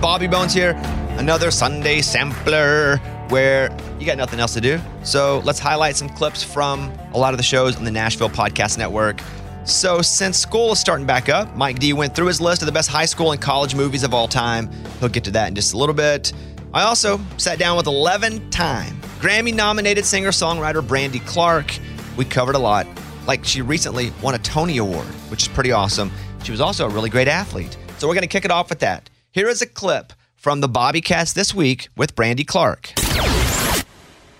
Bobby 0.00 0.28
Bones 0.28 0.54
here. 0.54 0.72
Another 1.18 1.50
Sunday 1.50 2.00
sampler 2.00 2.98
where 3.30 3.76
you 3.98 4.06
got 4.06 4.16
nothing 4.16 4.38
else 4.38 4.54
to 4.54 4.60
do. 4.60 4.78
So 5.02 5.40
let's 5.44 5.58
highlight 5.58 5.96
some 5.96 6.08
clips 6.08 6.42
from 6.42 6.92
a 7.12 7.18
lot 7.18 7.34
of 7.34 7.38
the 7.38 7.42
shows 7.42 7.76
on 7.76 7.84
the 7.84 7.90
Nashville 7.90 8.30
Podcast 8.30 8.78
Network. 8.78 9.20
So, 9.64 10.00
since 10.00 10.38
school 10.38 10.72
is 10.72 10.80
starting 10.80 11.04
back 11.04 11.28
up, 11.28 11.54
Mike 11.54 11.78
D 11.78 11.92
went 11.92 12.14
through 12.14 12.28
his 12.28 12.40
list 12.40 12.62
of 12.62 12.66
the 12.66 12.72
best 12.72 12.88
high 12.88 13.04
school 13.04 13.32
and 13.32 13.40
college 13.40 13.74
movies 13.74 14.02
of 14.02 14.14
all 14.14 14.26
time. 14.26 14.70
He'll 14.98 15.10
get 15.10 15.24
to 15.24 15.30
that 15.32 15.48
in 15.48 15.54
just 15.54 15.74
a 15.74 15.76
little 15.76 15.94
bit. 15.94 16.32
I 16.72 16.84
also 16.84 17.20
sat 17.36 17.58
down 17.58 17.76
with 17.76 17.86
11 17.86 18.48
time 18.48 18.98
Grammy 19.20 19.52
nominated 19.52 20.06
singer 20.06 20.30
songwriter 20.30 20.86
Brandy 20.86 21.18
Clark. 21.18 21.76
We 22.16 22.24
covered 22.24 22.54
a 22.54 22.58
lot. 22.58 22.86
Like, 23.26 23.44
she 23.44 23.60
recently 23.60 24.10
won 24.22 24.34
a 24.34 24.38
Tony 24.38 24.78
Award, 24.78 25.06
which 25.28 25.42
is 25.42 25.48
pretty 25.48 25.72
awesome. 25.72 26.10
She 26.44 26.50
was 26.50 26.62
also 26.62 26.86
a 26.86 26.88
really 26.88 27.10
great 27.10 27.28
athlete. 27.28 27.76
So, 27.98 28.08
we're 28.08 28.14
going 28.14 28.22
to 28.22 28.28
kick 28.28 28.46
it 28.46 28.50
off 28.50 28.70
with 28.70 28.78
that. 28.78 29.10
Here 29.38 29.48
is 29.48 29.62
a 29.62 29.66
clip 29.66 30.12
from 30.34 30.62
the 30.62 30.68
Bobbycast 30.68 31.34
this 31.34 31.54
week 31.54 31.90
with 31.96 32.16
Brandy 32.16 32.42
Clark. 32.42 32.92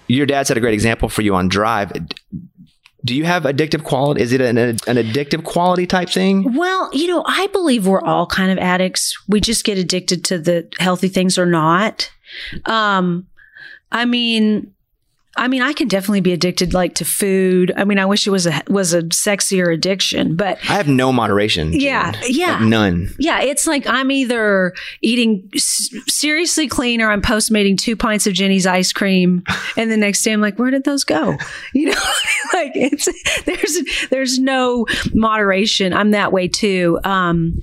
Your 0.08 0.26
dad 0.26 0.48
set 0.48 0.56
a 0.56 0.60
great 0.60 0.74
example 0.74 1.08
for 1.08 1.22
you 1.22 1.36
on 1.36 1.46
Drive. 1.46 1.92
Do 3.04 3.14
you 3.14 3.22
have 3.24 3.44
addictive 3.44 3.84
quality? 3.84 4.22
Is 4.22 4.32
it 4.32 4.40
an, 4.40 4.58
an 4.58 4.76
addictive 4.76 5.44
quality 5.44 5.86
type 5.86 6.10
thing? 6.10 6.52
Well, 6.52 6.90
you 6.92 7.06
know, 7.06 7.22
I 7.28 7.46
believe 7.52 7.86
we're 7.86 8.02
all 8.02 8.26
kind 8.26 8.50
of 8.50 8.58
addicts. 8.58 9.16
We 9.28 9.40
just 9.40 9.64
get 9.64 9.78
addicted 9.78 10.24
to 10.24 10.38
the 10.38 10.66
healthy 10.80 11.06
things 11.06 11.38
or 11.38 11.46
not. 11.46 12.10
Um, 12.66 13.28
I 13.92 14.04
mean, 14.04 14.74
I 15.38 15.48
mean, 15.48 15.62
I 15.62 15.72
can 15.72 15.88
definitely 15.88 16.20
be 16.20 16.32
addicted 16.32 16.74
like 16.74 16.94
to 16.96 17.04
food. 17.04 17.72
I 17.76 17.84
mean, 17.84 17.98
I 17.98 18.04
wish 18.06 18.26
it 18.26 18.30
was 18.30 18.46
a 18.46 18.62
was 18.68 18.92
a 18.92 19.02
sexier 19.04 19.72
addiction, 19.72 20.36
but 20.36 20.58
I 20.68 20.74
have 20.74 20.88
no 20.88 21.12
moderation. 21.12 21.72
Yeah, 21.72 22.12
yeah, 22.26 22.58
Like, 22.58 22.62
none. 22.62 23.08
yeah. 23.18 23.40
It's 23.40 23.66
like 23.66 23.86
I'm 23.86 24.10
either 24.10 24.74
eating 25.02 25.48
s- 25.54 25.88
seriously 26.08 26.68
clean 26.68 27.00
or 27.00 27.10
I'm 27.10 27.22
postmating 27.22 27.76
two 27.76 27.96
pints 27.96 28.26
of 28.26 28.34
Jeni's 28.34 28.66
ice 28.66 28.92
cream, 28.92 29.42
and 29.76 29.90
the 29.90 29.96
next 29.96 30.22
day 30.22 30.32
I'm 30.32 30.40
like, 30.40 30.58
where 30.58 30.70
did 30.70 30.84
those 30.84 31.04
go? 31.04 31.36
You 31.74 31.86
know, 31.90 31.92
like 32.54 32.72
it's 32.74 33.08
there's 33.44 34.08
there's 34.10 34.38
no 34.38 34.86
moderation. 35.14 35.92
I'm 35.92 36.10
that 36.12 36.32
way 36.32 36.48
too. 36.48 36.98
Um, 37.04 37.60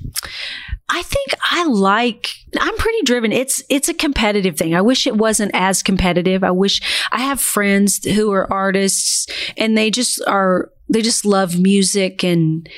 I 0.88 1.02
think 1.02 1.34
I 1.52 1.66
like 1.66 2.30
I'm 2.60 2.78
pretty 2.78 3.02
driven. 3.04 3.32
It's 3.32 3.64
it's 3.70 3.90
a 3.90 3.94
competitive 3.94 4.56
thing. 4.58 4.76
I 4.76 4.82
wish 4.82 5.08
it 5.08 5.18
wasn't 5.18 5.52
as 5.54 5.82
competitive. 5.82 6.44
I 6.44 6.52
wish 6.52 6.80
I 7.12 7.22
have 7.22 7.42
friends 7.42 8.04
who 8.06 8.32
are 8.32 8.52
artists 8.52 9.28
and 9.58 9.78
they 9.78 9.90
just 9.90 10.22
are 10.28 10.70
they 10.90 11.02
just 11.02 11.26
love 11.26 11.60
music 11.60 12.24
and 12.24 12.70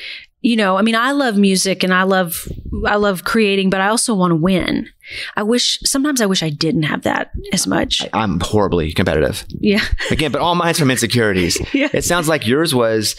you 0.41 0.55
know, 0.55 0.77
I 0.77 0.83
mean 0.83 0.95
I 0.95 1.11
love 1.11 1.35
music 1.35 1.83
and 1.83 1.93
I 1.93 2.03
love 2.03 2.47
I 2.85 2.95
love 2.95 3.23
creating, 3.25 3.69
but 3.69 3.81
I 3.81 3.87
also 3.89 4.15
want 4.15 4.31
to 4.31 4.35
win. 4.35 4.87
I 5.35 5.43
wish 5.43 5.77
sometimes 5.83 6.21
I 6.21 6.27
wish 6.27 6.41
I 6.43 6.49
didn't 6.49 6.83
have 6.83 7.01
that 7.03 7.31
as 7.51 7.67
much. 7.67 8.07
I'm 8.13 8.39
horribly 8.39 8.93
competitive. 8.93 9.43
Yeah. 9.49 9.83
Again, 10.11 10.31
but 10.31 10.39
all 10.41 10.55
mine's 10.55 10.79
from 10.79 10.91
insecurities. 10.91 11.57
Yeah. 11.73 11.89
It 11.93 12.03
sounds 12.05 12.29
like 12.29 12.47
yours 12.47 12.73
was 12.73 13.15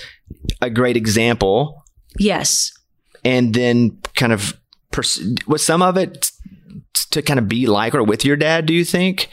a 0.62 0.70
great 0.70 0.96
example, 0.96 1.84
Yes. 2.18 2.72
and 3.24 3.52
then 3.52 3.98
kind 4.14 4.32
of 4.32 4.58
pers- 4.98 5.22
was 5.46 5.64
some 5.64 5.80
of 5.80 5.96
it 5.96 6.30
to 7.12 7.22
kind 7.22 7.38
of 7.38 7.48
be 7.48 7.66
like 7.66 7.94
or 7.94 8.02
with 8.02 8.24
your 8.24 8.36
dad. 8.36 8.66
Do 8.66 8.74
you 8.74 8.84
think? 8.84 9.28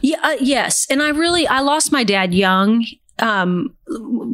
Yeah, 0.00 0.18
uh, 0.22 0.36
yes. 0.40 0.86
And 0.88 1.02
I 1.02 1.08
really 1.08 1.46
I 1.48 1.60
lost 1.60 1.90
my 1.90 2.04
dad 2.04 2.32
young. 2.32 2.86
Um 3.18 3.74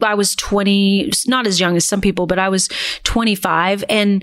I 0.03 0.15
was 0.15 0.37
20, 0.37 1.11
not 1.27 1.47
as 1.47 1.59
young 1.59 1.77
as 1.77 1.89
some 1.89 2.03
people, 2.03 2.27
but 2.27 2.39
I 2.39 2.51
was 2.51 2.69
25 3.05 3.85
and 3.89 4.23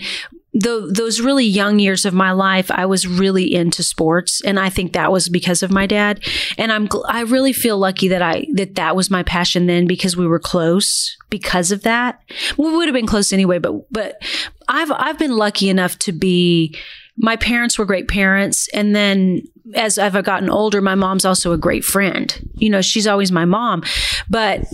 the, 0.53 0.91
those 0.95 1.19
really 1.19 1.45
young 1.45 1.79
years 1.79 2.05
of 2.05 2.13
my 2.13 2.31
life, 2.31 2.69
I 2.69 2.85
was 2.85 3.07
really 3.07 3.53
into 3.53 3.81
sports, 3.81 4.39
and 4.45 4.59
I 4.59 4.69
think 4.69 4.93
that 4.93 5.11
was 5.11 5.27
because 5.27 5.63
of 5.63 5.71
my 5.71 5.87
dad. 5.87 6.23
And 6.57 6.71
I'm, 6.71 6.87
I 7.07 7.21
really 7.21 7.53
feel 7.53 7.77
lucky 7.79 8.07
that 8.09 8.21
I 8.21 8.45
that 8.53 8.75
that 8.75 8.95
was 8.95 9.09
my 9.09 9.23
passion 9.23 9.65
then 9.65 9.87
because 9.87 10.15
we 10.15 10.27
were 10.27 10.39
close 10.39 11.17
because 11.29 11.71
of 11.71 11.81
that. 11.83 12.21
We 12.57 12.75
would 12.75 12.87
have 12.87 12.93
been 12.93 13.07
close 13.07 13.33
anyway, 13.33 13.57
but 13.57 13.91
but 13.91 14.21
I've 14.67 14.91
I've 14.91 15.17
been 15.17 15.35
lucky 15.35 15.69
enough 15.69 15.97
to 15.99 16.11
be. 16.11 16.75
My 17.15 17.35
parents 17.35 17.77
were 17.77 17.85
great 17.85 18.07
parents, 18.07 18.67
and 18.73 18.95
then 18.95 19.41
as 19.75 19.97
I've 19.97 20.23
gotten 20.23 20.49
older, 20.49 20.81
my 20.81 20.95
mom's 20.95 21.25
also 21.25 21.51
a 21.51 21.57
great 21.57 21.83
friend. 21.83 22.49
You 22.55 22.69
know, 22.69 22.81
she's 22.81 23.07
always 23.07 23.31
my 23.31 23.45
mom, 23.45 23.83
but 24.29 24.65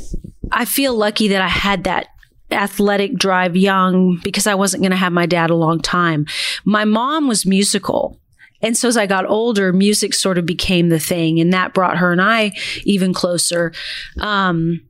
I 0.52 0.66
feel 0.66 0.96
lucky 0.96 1.30
that 1.30 1.42
I 1.42 1.48
had 1.48 1.84
that 1.86 2.08
athletic 2.52 3.16
drive 3.16 3.56
young 3.56 4.20
because 4.24 4.48
I 4.48 4.56
wasn't 4.56 4.82
going 4.84 4.92
to 4.92 4.98
have 4.98 5.14
my 5.14 5.26
dad 5.26 5.50
a 5.50 5.56
long 5.56 5.80
time. 5.82 6.26
My 6.66 6.86
mom 6.86 7.28
was 7.28 7.46
musical. 7.46 8.20
And 8.62 8.76
so 8.78 8.88
as 8.90 8.98
I 8.98 9.06
got 9.06 9.26
older, 9.26 9.72
music 9.72 10.14
sort 10.14 10.38
of 10.38 10.46
became 10.46 10.90
the 10.90 11.00
thing, 11.00 11.40
and 11.40 11.54
that 11.54 11.74
brought 11.74 11.98
her 11.98 12.12
and 12.12 12.22
I 12.22 12.52
even 12.84 13.14
closer. 13.14 13.72
Um, 14.20 14.82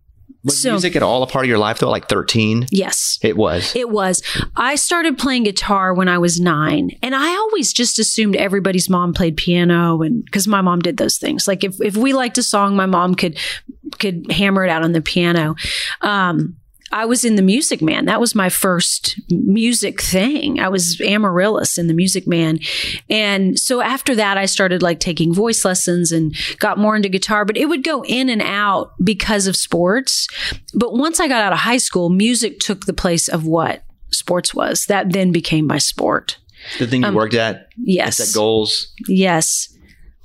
Was 0.43 0.61
So- 0.61 0.71
music 0.71 0.95
at 0.95 1.03
all 1.03 1.21
a 1.21 1.27
part 1.27 1.45
of 1.45 1.49
your 1.49 1.57
life 1.59 1.79
though? 1.79 1.89
Like 1.91 2.07
13? 2.07 2.65
yes. 2.71 3.19
It 3.21 3.35
was. 3.37 3.75
It 3.75 3.89
was. 3.89 4.23
I 4.55 4.75
started 4.75 5.17
playing 5.19 5.43
guitar 5.43 5.93
when 5.93 6.07
I 6.07 6.17
was 6.17 6.39
nine, 6.39 6.91
and 7.03 7.13
I 7.13 7.27
always 7.35 7.71
just 7.73 7.99
assumed 7.99 8.35
everybody's 8.37 8.89
mom 8.89 9.13
played 9.13 9.35
piano, 9.37 10.01
and 10.01 10.23
because 10.25 10.47
my 10.47 10.61
mom 10.61 10.79
did 10.79 10.95
those 10.97 11.17
things. 11.19 11.47
Like 11.47 11.63
if 11.63 11.75
if 11.81 11.95
we 11.97 12.13
liked 12.13 12.37
a 12.39 12.43
song, 12.43 12.75
my 12.75 12.85
mom 12.87 13.13
could 13.15 13.37
could 13.99 14.31
hammer 14.31 14.63
it 14.63 14.69
out 14.71 14.81
on 14.83 14.93
the 14.93 15.01
piano. 15.01 15.55
Um, 16.01 16.55
I 16.91 17.05
was 17.05 17.23
in 17.23 17.35
the 17.35 17.41
Music 17.41 17.81
Man. 17.81 18.05
That 18.05 18.19
was 18.19 18.33
my 18.35 18.49
first 18.49 19.19
music 19.29 20.01
thing. 20.01 20.59
I 20.59 20.69
was 20.69 20.99
Amaryllis 21.01 21.77
in 21.77 21.87
the 21.87 21.93
Music 21.93 22.27
Man. 22.27 22.59
And 23.09 23.59
so 23.59 23.81
after 23.81 24.15
that, 24.15 24.37
I 24.37 24.45
started 24.45 24.81
like 24.81 24.99
taking 24.99 25.33
voice 25.33 25.63
lessons 25.63 26.11
and 26.11 26.35
got 26.59 26.77
more 26.77 26.95
into 26.95 27.09
guitar, 27.09 27.45
but 27.45 27.57
it 27.57 27.67
would 27.67 27.83
go 27.83 28.03
in 28.05 28.29
and 28.29 28.41
out 28.41 28.93
because 29.03 29.47
of 29.47 29.55
sports. 29.55 30.27
But 30.73 30.93
once 30.93 31.19
I 31.19 31.27
got 31.27 31.41
out 31.43 31.53
of 31.53 31.59
high 31.59 31.77
school, 31.77 32.09
music 32.09 32.59
took 32.59 32.85
the 32.85 32.93
place 32.93 33.27
of 33.27 33.45
what 33.45 33.83
sports 34.11 34.53
was. 34.55 34.85
That 34.85 35.13
then 35.13 35.31
became 35.31 35.67
my 35.67 35.77
sport. 35.77 36.37
the 36.77 36.87
thing 36.87 37.03
you 37.03 37.13
worked 37.13 37.35
at, 37.35 37.55
um, 37.55 37.61
Yes. 37.77 38.17
set 38.17 38.33
goals. 38.35 38.87
Yes. 39.07 39.69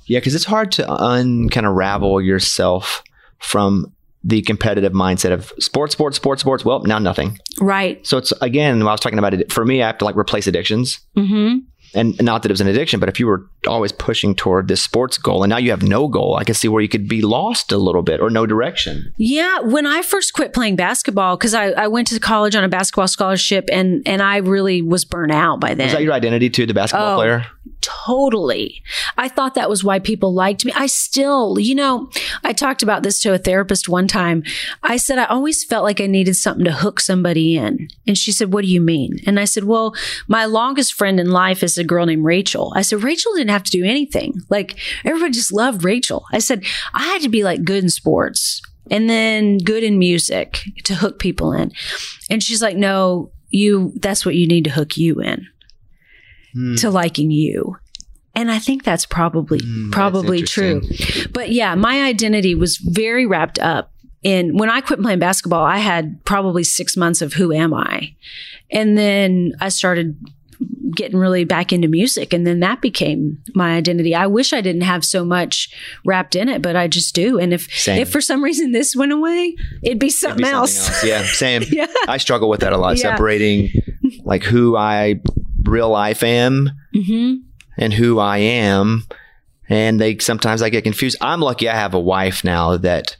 Yeah, 0.07 0.19
because 0.19 0.35
it's 0.35 0.45
hard 0.45 0.71
to 0.73 0.89
un 0.91 1.49
kind 1.49 1.65
of 1.65 1.73
ravel 1.73 2.21
yourself 2.21 3.01
from 3.39 3.91
the 4.27 4.41
competitive 4.41 4.91
mindset 4.91 5.31
of 5.31 5.53
sports, 5.59 5.93
sports, 5.93 6.17
sports, 6.17 6.41
sports. 6.41 6.65
Well, 6.65 6.81
now 6.83 6.97
nothing. 6.97 7.37
Right. 7.61 8.05
So 8.05 8.17
it's 8.17 8.33
again, 8.41 8.81
I 8.81 8.85
was 8.85 8.99
talking 8.99 9.19
about 9.19 9.35
it, 9.35 9.51
for 9.53 9.63
me, 9.63 9.83
I 9.83 9.87
have 9.87 9.99
to 9.99 10.05
like 10.05 10.17
replace 10.17 10.47
addictions. 10.47 10.99
Mm-hmm. 11.15 11.59
And 11.93 12.21
not 12.21 12.41
that 12.41 12.49
it 12.49 12.53
was 12.53 12.59
an 12.59 12.67
addiction, 12.67 12.99
but 12.99 13.07
if 13.07 13.21
you 13.21 13.27
were 13.27 13.47
always 13.67 13.93
pushing 13.93 14.35
toward 14.35 14.67
this 14.67 14.81
sports 14.81 15.17
goal 15.17 15.43
and 15.43 15.49
now 15.49 15.57
you 15.57 15.69
have 15.69 15.81
no 15.83 16.09
goal, 16.09 16.35
I 16.35 16.43
can 16.43 16.53
see 16.53 16.67
where 16.67 16.81
you 16.81 16.89
could 16.89 17.07
be 17.07 17.21
lost 17.21 17.71
a 17.71 17.77
little 17.77 18.01
bit 18.01 18.19
or 18.19 18.29
no 18.29 18.45
direction. 18.45 19.13
Yeah, 19.17 19.59
when 19.61 19.85
I 19.85 20.01
first 20.01 20.33
quit 20.33 20.51
playing 20.53 20.75
basketball, 20.75 21.37
because 21.37 21.53
I, 21.53 21.67
I 21.69 21.87
went 21.87 22.07
to 22.07 22.19
college 22.19 22.53
on 22.53 22.65
a 22.65 22.67
basketball 22.67 23.07
scholarship, 23.07 23.69
and 23.71 24.01
and 24.05 24.21
I 24.21 24.37
really 24.37 24.81
was 24.81 25.05
burnt 25.05 25.31
out 25.31 25.61
by 25.61 25.73
then. 25.73 25.87
Is 25.87 25.93
that 25.93 26.03
your 26.03 26.11
identity 26.13 26.49
too, 26.49 26.65
the 26.65 26.73
basketball 26.73 27.13
Oh. 27.13 27.15
player? 27.17 27.45
Totally. 27.81 28.81
I 29.17 29.27
thought 29.27 29.55
that 29.55 29.69
was 29.69 29.83
why 29.83 29.99
people 29.99 30.33
liked 30.33 30.65
me. 30.65 30.71
I 30.75 30.87
still, 30.87 31.59
you 31.59 31.75
know, 31.75 32.09
I 32.43 32.53
talked 32.53 32.83
about 32.83 33.03
this 33.03 33.21
to 33.21 33.33
a 33.33 33.37
therapist 33.37 33.89
one 33.89 34.07
time. 34.07 34.43
I 34.81 34.97
said, 34.97 35.19
I 35.19 35.25
always 35.25 35.63
felt 35.63 35.83
like 35.83 36.01
I 36.01 36.07
needed 36.07 36.35
something 36.35 36.65
to 36.65 36.71
hook 36.71 36.99
somebody 36.99 37.57
in. 37.57 37.89
And 38.07 38.17
she 38.17 38.31
said, 38.31 38.53
What 38.53 38.63
do 38.63 38.71
you 38.71 38.81
mean? 38.81 39.19
And 39.25 39.39
I 39.39 39.45
said, 39.45 39.65
Well, 39.65 39.95
my 40.27 40.45
longest 40.45 40.93
friend 40.93 41.19
in 41.19 41.31
life 41.31 41.63
is 41.63 41.77
a 41.77 41.83
girl 41.83 42.05
named 42.05 42.25
Rachel. 42.25 42.73
I 42.75 42.81
said, 42.81 43.03
Rachel 43.03 43.33
didn't 43.33 43.51
have 43.51 43.63
to 43.63 43.71
do 43.71 43.83
anything. 43.83 44.33
Like, 44.49 44.77
everybody 45.03 45.31
just 45.31 45.53
loved 45.53 45.83
Rachel. 45.83 46.25
I 46.31 46.39
said, 46.39 46.63
I 46.93 47.03
had 47.03 47.21
to 47.21 47.29
be 47.29 47.43
like 47.43 47.63
good 47.63 47.83
in 47.83 47.89
sports 47.89 48.61
and 48.89 49.09
then 49.09 49.57
good 49.57 49.83
in 49.83 49.99
music 49.99 50.61
to 50.85 50.95
hook 50.95 51.19
people 51.19 51.53
in. 51.53 51.71
And 52.29 52.41
she's 52.41 52.61
like, 52.61 52.77
No, 52.77 53.31
you, 53.49 53.93
that's 53.97 54.25
what 54.25 54.35
you 54.35 54.47
need 54.47 54.63
to 54.65 54.71
hook 54.71 54.97
you 54.97 55.21
in 55.21 55.47
Hmm. 56.55 56.75
to 56.75 56.89
liking 56.89 57.31
you. 57.31 57.77
And 58.33 58.51
I 58.51 58.59
think 58.59 58.83
that's 58.83 59.05
probably 59.05 59.59
Mm, 59.59 59.85
that's 59.85 59.93
probably 59.95 60.41
true. 60.41 60.81
But 61.31 61.51
yeah, 61.51 61.75
my 61.75 62.03
identity 62.03 62.55
was 62.55 62.77
very 62.77 63.25
wrapped 63.25 63.59
up 63.59 63.91
in 64.23 64.57
when 64.57 64.69
I 64.69 64.81
quit 64.81 65.01
playing 65.01 65.19
basketball, 65.19 65.63
I 65.63 65.77
had 65.77 66.23
probably 66.25 66.63
6 66.63 66.97
months 66.97 67.21
of 67.21 67.33
who 67.33 67.53
am 67.53 67.73
I? 67.73 68.15
And 68.71 68.97
then 68.97 69.53
I 69.61 69.69
started 69.69 70.17
getting 70.95 71.17
really 71.19 71.43
back 71.43 71.73
into 71.73 71.87
music 71.89 72.33
and 72.33 72.47
then 72.47 72.61
that 72.61 72.81
became 72.81 73.37
my 73.53 73.75
identity. 73.75 74.15
I 74.15 74.27
wish 74.27 74.53
I 74.53 74.61
didn't 74.61 74.83
have 74.83 75.03
so 75.03 75.25
much 75.25 75.69
wrapped 76.05 76.35
in 76.35 76.47
it, 76.47 76.61
but 76.61 76.75
I 76.77 76.87
just 76.87 77.13
do. 77.13 77.37
And 77.37 77.53
if 77.53 77.69
Same. 77.71 78.01
if 78.01 78.09
for 78.09 78.21
some 78.21 78.41
reason 78.43 78.71
this 78.71 78.95
went 78.95 79.11
away, 79.11 79.55
it'd 79.83 79.99
be 79.99 80.07
It'd 80.07 80.17
something, 80.17 80.37
be 80.37 80.43
something 80.43 80.53
else. 80.55 81.03
Yeah, 81.03 81.23
same. 81.23 81.63
Yeah. 81.69 81.87
I 82.07 82.17
struggle 82.17 82.47
with 82.49 82.61
that 82.61 82.71
a 82.73 82.77
lot, 82.77 82.95
Yeah. 82.97 83.13
separating 83.15 83.69
like 84.23 84.43
who 84.43 84.75
I 84.77 85.19
real 85.67 85.89
life 85.89 86.23
am 86.23 86.71
Mhm. 86.95 87.41
and 87.77 87.93
who 87.93 88.19
I 88.19 88.37
am. 88.37 89.05
And 89.67 89.99
they 89.99 90.17
sometimes 90.19 90.61
I 90.61 90.69
get 90.69 90.83
confused. 90.83 91.17
I'm 91.21 91.41
lucky 91.41 91.67
I 91.67 91.75
have 91.75 91.93
a 91.93 91.99
wife 91.99 92.43
now 92.43 92.77
that 92.77 93.15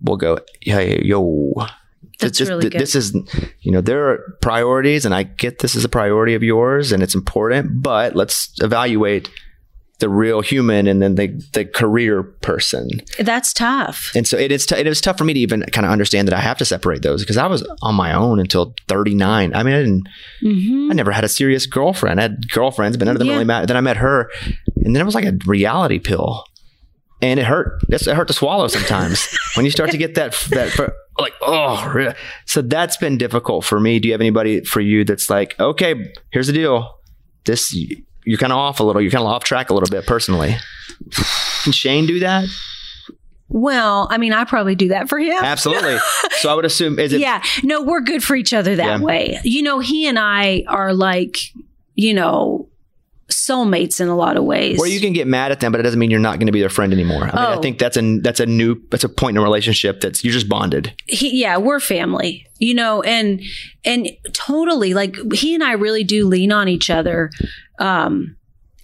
will 0.00 0.16
go, 0.16 0.38
hey, 0.60 1.00
yo. 1.02 1.52
That's 2.20 2.38
this, 2.38 2.48
really 2.48 2.70
good. 2.70 2.80
this 2.80 2.94
is, 2.94 3.12
you 3.60 3.72
know, 3.72 3.80
there 3.80 4.08
are 4.08 4.36
priorities, 4.40 5.04
and 5.04 5.12
I 5.12 5.24
get 5.24 5.58
this 5.58 5.74
is 5.74 5.84
a 5.84 5.88
priority 5.88 6.34
of 6.34 6.44
yours, 6.44 6.92
and 6.92 7.02
it's 7.02 7.14
important. 7.14 7.82
But 7.82 8.14
let's 8.14 8.52
evaluate 8.60 9.28
the 10.00 10.08
real 10.08 10.40
human 10.40 10.86
and 10.88 11.00
then 11.00 11.14
the 11.14 11.28
the 11.52 11.64
career 11.64 12.22
person. 12.22 12.88
That's 13.18 13.52
tough. 13.52 14.10
And 14.16 14.26
so 14.26 14.36
it 14.36 14.50
is. 14.50 14.66
T- 14.66 14.74
it 14.76 14.86
was 14.86 15.00
tough 15.00 15.16
for 15.18 15.24
me 15.24 15.34
to 15.34 15.40
even 15.40 15.62
kind 15.72 15.84
of 15.86 15.92
understand 15.92 16.26
that 16.28 16.34
I 16.34 16.40
have 16.40 16.58
to 16.58 16.64
separate 16.64 17.02
those 17.02 17.22
because 17.22 17.36
I 17.36 17.46
was 17.46 17.62
on 17.82 17.94
my 17.94 18.12
own 18.12 18.40
until 18.40 18.74
39. 18.88 19.54
I 19.54 19.62
mean, 19.62 19.74
I 19.74 19.78
didn't. 19.78 20.08
Mhm. 20.42 20.90
I 20.90 20.94
never 20.94 21.12
had 21.12 21.22
a 21.24 21.28
serious 21.28 21.66
girlfriend. 21.66 22.18
I 22.18 22.24
had 22.24 22.50
girlfriends, 22.50 22.96
but 22.96 23.04
none 23.06 23.14
of 23.14 23.18
them 23.20 23.28
Yeah. 23.28 23.34
really 23.34 23.44
mattered. 23.44 23.68
Then 23.68 23.76
I 23.76 23.80
met 23.82 23.98
her, 23.98 24.30
and 24.84 24.94
then 24.94 25.00
it 25.00 25.04
was 25.04 25.14
like 25.14 25.24
a 25.26 25.38
reality 25.46 26.00
pill, 26.00 26.44
and 27.22 27.38
it 27.38 27.46
hurt. 27.46 27.80
It's, 27.88 28.06
it 28.08 28.16
hurt 28.16 28.26
to 28.28 28.34
swallow 28.34 28.66
sometimes 28.66 29.28
when 29.54 29.64
you 29.64 29.70
start 29.70 29.92
to 29.92 29.96
get 29.98 30.16
that 30.16 30.32
that 30.50 30.92
like 31.20 31.34
oh. 31.40 32.12
So 32.46 32.62
that's 32.62 32.96
been 32.96 33.16
difficult 33.16 33.64
for 33.64 33.78
me. 33.78 34.00
Do 34.00 34.08
you 34.08 34.12
have 34.14 34.20
anybody 34.20 34.64
for 34.64 34.80
you 34.80 35.04
that's 35.04 35.30
like, 35.30 35.58
okay, 35.60 36.12
here's 36.32 36.48
the 36.48 36.52
deal. 36.52 36.98
This 37.46 37.72
you're 38.24 38.38
kind 38.38 38.52
of 38.52 38.58
off 38.58 38.80
a 38.80 38.84
little. 38.84 39.00
You're 39.02 39.10
kind 39.10 39.22
of 39.24 39.28
off 39.30 39.44
track 39.44 39.70
a 39.70 39.74
little 39.74 39.88
bit 39.90 40.06
personally. 40.06 40.56
Can 41.62 41.72
Shane 41.72 42.06
do 42.06 42.20
that? 42.20 42.48
Well, 43.48 44.08
I 44.10 44.18
mean, 44.18 44.32
I 44.32 44.44
probably 44.44 44.74
do 44.74 44.88
that 44.88 45.08
for 45.08 45.18
him. 45.18 45.32
Absolutely. 45.42 45.98
so 46.38 46.50
I 46.50 46.54
would 46.54 46.64
assume 46.64 46.98
is 46.98 47.12
it 47.12 47.20
yeah. 47.20 47.42
No, 47.62 47.82
we're 47.82 48.00
good 48.00 48.22
for 48.24 48.34
each 48.34 48.52
other 48.54 48.74
that 48.76 48.98
Yeah. 49.00 49.04
way. 49.04 49.38
You 49.44 49.62
know, 49.62 49.78
he 49.78 50.06
and 50.08 50.18
I 50.18 50.64
are 50.66 50.92
like, 50.94 51.36
you 51.94 52.14
know, 52.14 52.68
soulmates 53.30 54.00
in 54.00 54.08
a 54.08 54.16
lot 54.16 54.36
of 54.36 54.44
ways. 54.44 54.78
where 54.78 54.88
you 54.88 55.00
can 55.00 55.12
get 55.12 55.26
mad 55.26 55.52
at 55.52 55.60
them, 55.60 55.72
but 55.72 55.80
it 55.80 55.84
doesn't 55.84 55.98
mean 55.98 56.10
you're 56.10 56.20
not 56.20 56.38
going 56.38 56.46
to 56.46 56.52
be 56.52 56.60
their 56.60 56.68
friend 56.68 56.92
anymore. 56.92 57.22
I 57.22 57.26
mean, 57.26 57.34
I 57.36 57.54
Oh. 57.56 57.60
think 57.60 57.78
that's 57.78 57.96
a 57.96 58.18
that's 58.20 58.40
a 58.40 58.46
new 58.46 58.80
that's 58.90 59.04
a 59.04 59.08
point 59.08 59.36
in 59.36 59.40
a 59.40 59.42
relationship 59.44 60.00
that's 60.00 60.24
you're 60.24 60.32
just 60.32 60.48
bonded. 60.48 60.92
he, 61.06 61.40
yeah, 61.40 61.56
we're 61.56 61.80
family, 61.80 62.46
you 62.58 62.74
know, 62.74 63.02
and 63.02 63.40
and 63.84 64.10
totally 64.32 64.94
like 64.94 65.16
he 65.32 65.54
and 65.54 65.62
I 65.62 65.72
really 65.72 66.04
do 66.04 66.26
lean 66.26 66.50
on 66.52 66.68
each 66.68 66.90
other. 66.90 67.30
Um, 67.78 68.36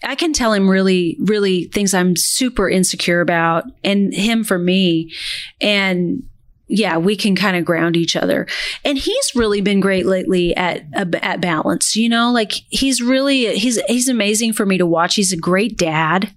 I 0.03 0.15
can 0.15 0.33
tell 0.33 0.53
him 0.53 0.69
really, 0.69 1.17
really 1.21 1.65
things 1.65 1.93
I'm 1.93 2.15
super 2.17 2.69
insecure 2.69 3.21
about, 3.21 3.65
and 3.85 4.15
him 4.15 4.45
for 4.45 4.59
me, 4.59 5.13
and 5.61 6.23
yeah, 6.71 6.97
we 6.97 7.17
can 7.17 7.35
kind 7.35 7.57
of 7.57 7.65
ground 7.65 7.97
each 7.97 8.15
other. 8.15 8.47
And 8.85 8.97
he's 8.97 9.33
really 9.35 9.61
been 9.61 9.81
great 9.81 10.07
lately 10.07 10.57
at 10.57 10.85
at 10.95 11.41
balance. 11.41 11.97
You 11.97 12.09
know, 12.09 12.31
like 12.33 12.53
he's 12.71 13.03
really 13.03 13.59
he's 13.59 13.81
he's 13.89 14.09
amazing 14.09 14.53
for 14.53 14.65
me 14.65 14.79
to 14.79 14.87
watch. 14.87 15.17
He's 15.17 15.33
a 15.33 15.37
great 15.37 15.77
dad. 15.77 16.33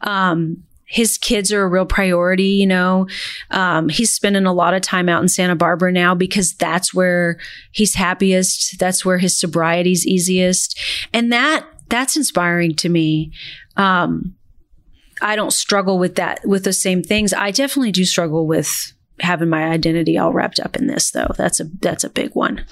Um, 0.00 0.62
his 0.86 1.18
kids 1.18 1.52
are 1.52 1.62
a 1.62 1.68
real 1.68 1.86
priority, 1.86 2.50
you 2.50 2.66
know. 2.66 3.08
Um, 3.50 3.88
he's 3.88 4.12
spending 4.12 4.46
a 4.46 4.52
lot 4.52 4.74
of 4.74 4.82
time 4.82 5.08
out 5.08 5.22
in 5.22 5.28
Santa 5.28 5.56
Barbara 5.56 5.90
now 5.90 6.14
because 6.14 6.54
that's 6.54 6.94
where 6.94 7.38
he's 7.72 7.96
happiest. 7.96 8.78
That's 8.78 9.04
where 9.04 9.18
his 9.18 9.38
sobriety's 9.38 10.06
easiest. 10.06 10.78
And 11.12 11.32
that 11.32 11.66
that's 11.94 12.16
inspiring 12.16 12.74
to 12.74 12.88
me. 12.88 13.32
Um, 13.76 14.34
I 15.22 15.36
don't 15.36 15.52
struggle 15.52 15.98
with 15.98 16.16
that 16.16 16.44
with 16.44 16.64
the 16.64 16.72
same 16.72 17.02
things. 17.02 17.32
I 17.32 17.52
definitely 17.52 17.92
do 17.92 18.04
struggle 18.04 18.46
with 18.46 18.92
having 19.20 19.48
my 19.48 19.64
identity 19.64 20.18
all 20.18 20.32
wrapped 20.32 20.58
up 20.58 20.76
in 20.76 20.88
this 20.88 21.12
though. 21.12 21.30
That's 21.36 21.60
a 21.60 21.64
that's 21.80 22.04
a 22.04 22.10
big 22.10 22.34
one. 22.34 22.64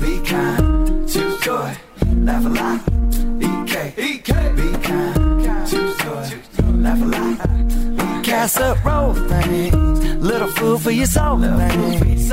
Be 0.00 0.20
kind, 0.24 1.08
choose 1.08 1.40
joy, 1.40 1.76
laugh 2.22 2.44
a 2.44 2.48
lot. 2.48 2.80
EK, 3.42 3.94
EK, 3.98 4.32
be 4.56 4.72
kind, 4.82 5.68
choose 5.68 5.96
joy, 5.98 6.30
laugh 6.72 7.02
a 7.02 7.04
lot. 7.04 8.24
Casserole 8.24 9.14
things, 9.14 9.74
little 9.74 9.75
food 10.56 10.80
for 10.80 10.90
your 10.90 11.06
soul 11.06 11.38
things. 11.38 12.30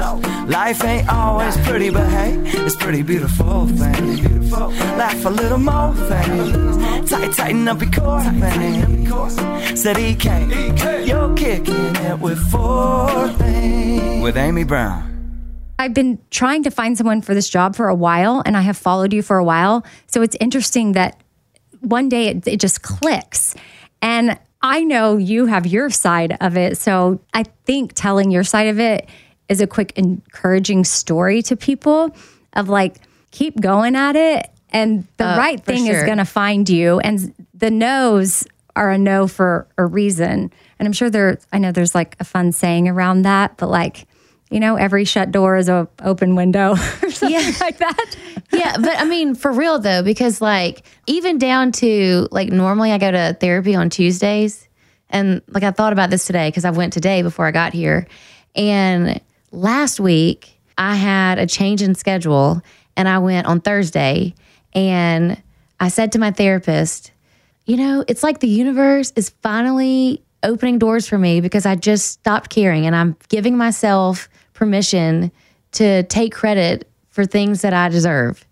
Life 0.48 0.84
ain't 0.84 1.10
always 1.10 1.58
pretty, 1.68 1.90
but 1.90 2.08
hey, 2.10 2.36
it's 2.66 2.76
pretty 2.76 3.02
beautiful 3.02 3.68
things. 3.68 4.52
Laugh 4.52 5.26
a 5.26 5.30
little 5.30 5.58
more 5.58 5.94
things, 5.96 7.10
tight, 7.10 7.34
tighten 7.34 7.68
up 7.68 7.82
your 7.82 7.92
core 7.92 8.24
things. 8.24 9.82
Said 9.82 9.98
EK, 9.98 11.06
you're 11.06 11.36
kicking 11.36 11.96
it 11.96 12.20
with 12.20 12.40
four 12.50 13.30
things. 13.40 14.24
With 14.24 14.38
Amy 14.38 14.64
Brown. 14.64 15.10
I've 15.80 15.94
been 15.94 16.20
trying 16.30 16.64
to 16.64 16.72
find 16.72 16.98
someone 16.98 17.22
for 17.22 17.34
this 17.34 17.50
job 17.50 17.76
for 17.76 17.90
a 17.90 17.96
while 17.96 18.42
and 18.46 18.56
I 18.56 18.62
have 18.62 18.78
followed 18.78 19.12
you 19.12 19.22
for 19.22 19.38
a 19.38 19.44
while. 19.44 19.86
So 20.08 20.22
it's 20.22 20.38
interesting 20.40 20.94
that 20.94 21.22
one 21.82 22.08
day 22.10 22.28
it, 22.28 22.48
it 22.48 22.60
just 22.60 22.84
clicks. 22.84 23.56
And 24.02 24.38
I 24.64 24.84
know 24.86 25.18
you 25.18 25.46
have 25.46 25.68
your 25.68 25.90
side 25.90 26.38
of 26.40 26.56
it. 26.58 26.78
So 26.78 27.20
I 27.34 27.44
think 27.66 27.92
telling 27.94 28.32
your 28.32 28.46
side 28.46 28.68
of 28.68 28.80
it 28.80 29.10
is 29.50 29.60
a 29.60 29.68
quick, 29.68 29.92
encouraging 29.98 30.86
story 30.86 31.42
to 31.44 31.58
people 31.58 32.16
of 32.54 32.70
like, 32.70 32.96
keep 33.32 33.60
going 33.60 33.96
at 33.96 34.16
it. 34.16 34.50
And 34.72 35.06
the 35.18 35.28
Uh, 35.28 35.38
right 35.38 35.64
thing 35.64 35.86
is 35.88 36.04
going 36.04 36.18
to 36.18 36.26
find 36.26 36.70
you. 36.70 37.00
And 37.00 37.34
the 37.54 37.70
no's 37.70 38.46
are 38.76 38.90
a 38.90 38.98
no 38.98 39.28
for 39.28 39.68
a 39.78 39.86
reason. 39.86 40.52
And 40.80 40.88
I'm 40.88 40.94
sure 40.94 41.10
there, 41.10 41.38
I 41.52 41.58
know 41.60 41.72
there's 41.72 41.94
like 41.94 42.16
a 42.20 42.24
fun 42.24 42.52
saying 42.54 42.88
around 42.88 43.24
that, 43.24 43.58
but 43.58 43.70
like, 43.70 44.08
you 44.54 44.60
know, 44.60 44.76
every 44.76 45.04
shut 45.04 45.32
door 45.32 45.58
is 45.58 45.68
a 45.68 45.88
open 46.04 46.36
window 46.36 46.72
or 47.02 47.12
something 47.12 47.32
Yeah. 47.32 47.52
like 47.60 47.80
that. 47.80 48.16
yeah, 48.54 48.78
but 48.78 48.98
I 49.00 49.06
mean, 49.06 49.34
for 49.36 49.52
real 49.52 49.80
though, 49.80 50.04
because 50.04 50.40
like 50.42 50.86
even 51.08 51.40
down 51.40 51.72
to 51.74 52.28
like 52.32 52.50
normally 52.50 52.92
I 52.92 53.00
go 53.00 53.10
to 53.12 53.36
therapy 53.40 53.74
on 53.76 53.90
Tuesdays, 53.90 54.68
and 55.10 55.42
like 55.48 55.64
I 55.64 55.72
thought 55.72 55.92
about 55.94 56.10
this 56.12 56.26
today 56.26 56.50
because 56.50 56.66
I 56.66 56.70
went 56.72 56.94
today 56.94 57.24
before 57.24 57.48
I 57.48 57.52
got 57.52 57.74
here, 57.74 58.08
and 58.56 59.20
last 59.52 60.00
week 60.00 60.60
I 60.78 60.96
had 60.96 61.40
a 61.40 61.48
change 61.48 61.82
in 61.82 61.96
schedule, 61.96 62.62
and 62.96 63.08
I 63.10 63.18
went 63.20 63.48
on 63.48 63.60
Thursday, 63.60 64.36
and 64.74 65.42
I 65.80 65.88
said 65.90 66.12
to 66.14 66.20
my 66.20 66.30
therapist, 66.32 67.12
you 67.66 67.78
know, 67.78 68.04
it's 68.08 68.22
like 68.24 68.40
the 68.40 68.48
universe 68.48 69.12
is 69.16 69.30
finally 69.42 70.22
opening 70.44 70.78
doors 70.78 71.08
for 71.08 71.18
me 71.18 71.42
because 71.42 71.66
I 71.66 71.76
just 71.76 72.08
stopped 72.12 72.50
caring 72.50 72.86
and 72.86 72.96
I'm 72.96 73.16
giving 73.30 73.56
myself 73.58 74.28
permission 74.54 75.32
to 75.74 76.04
take 76.04 76.34
credit 76.34 76.90
for 77.10 77.26
things 77.26 77.62
that 77.62 77.74
I 77.74 77.90
deserve. 77.90 78.46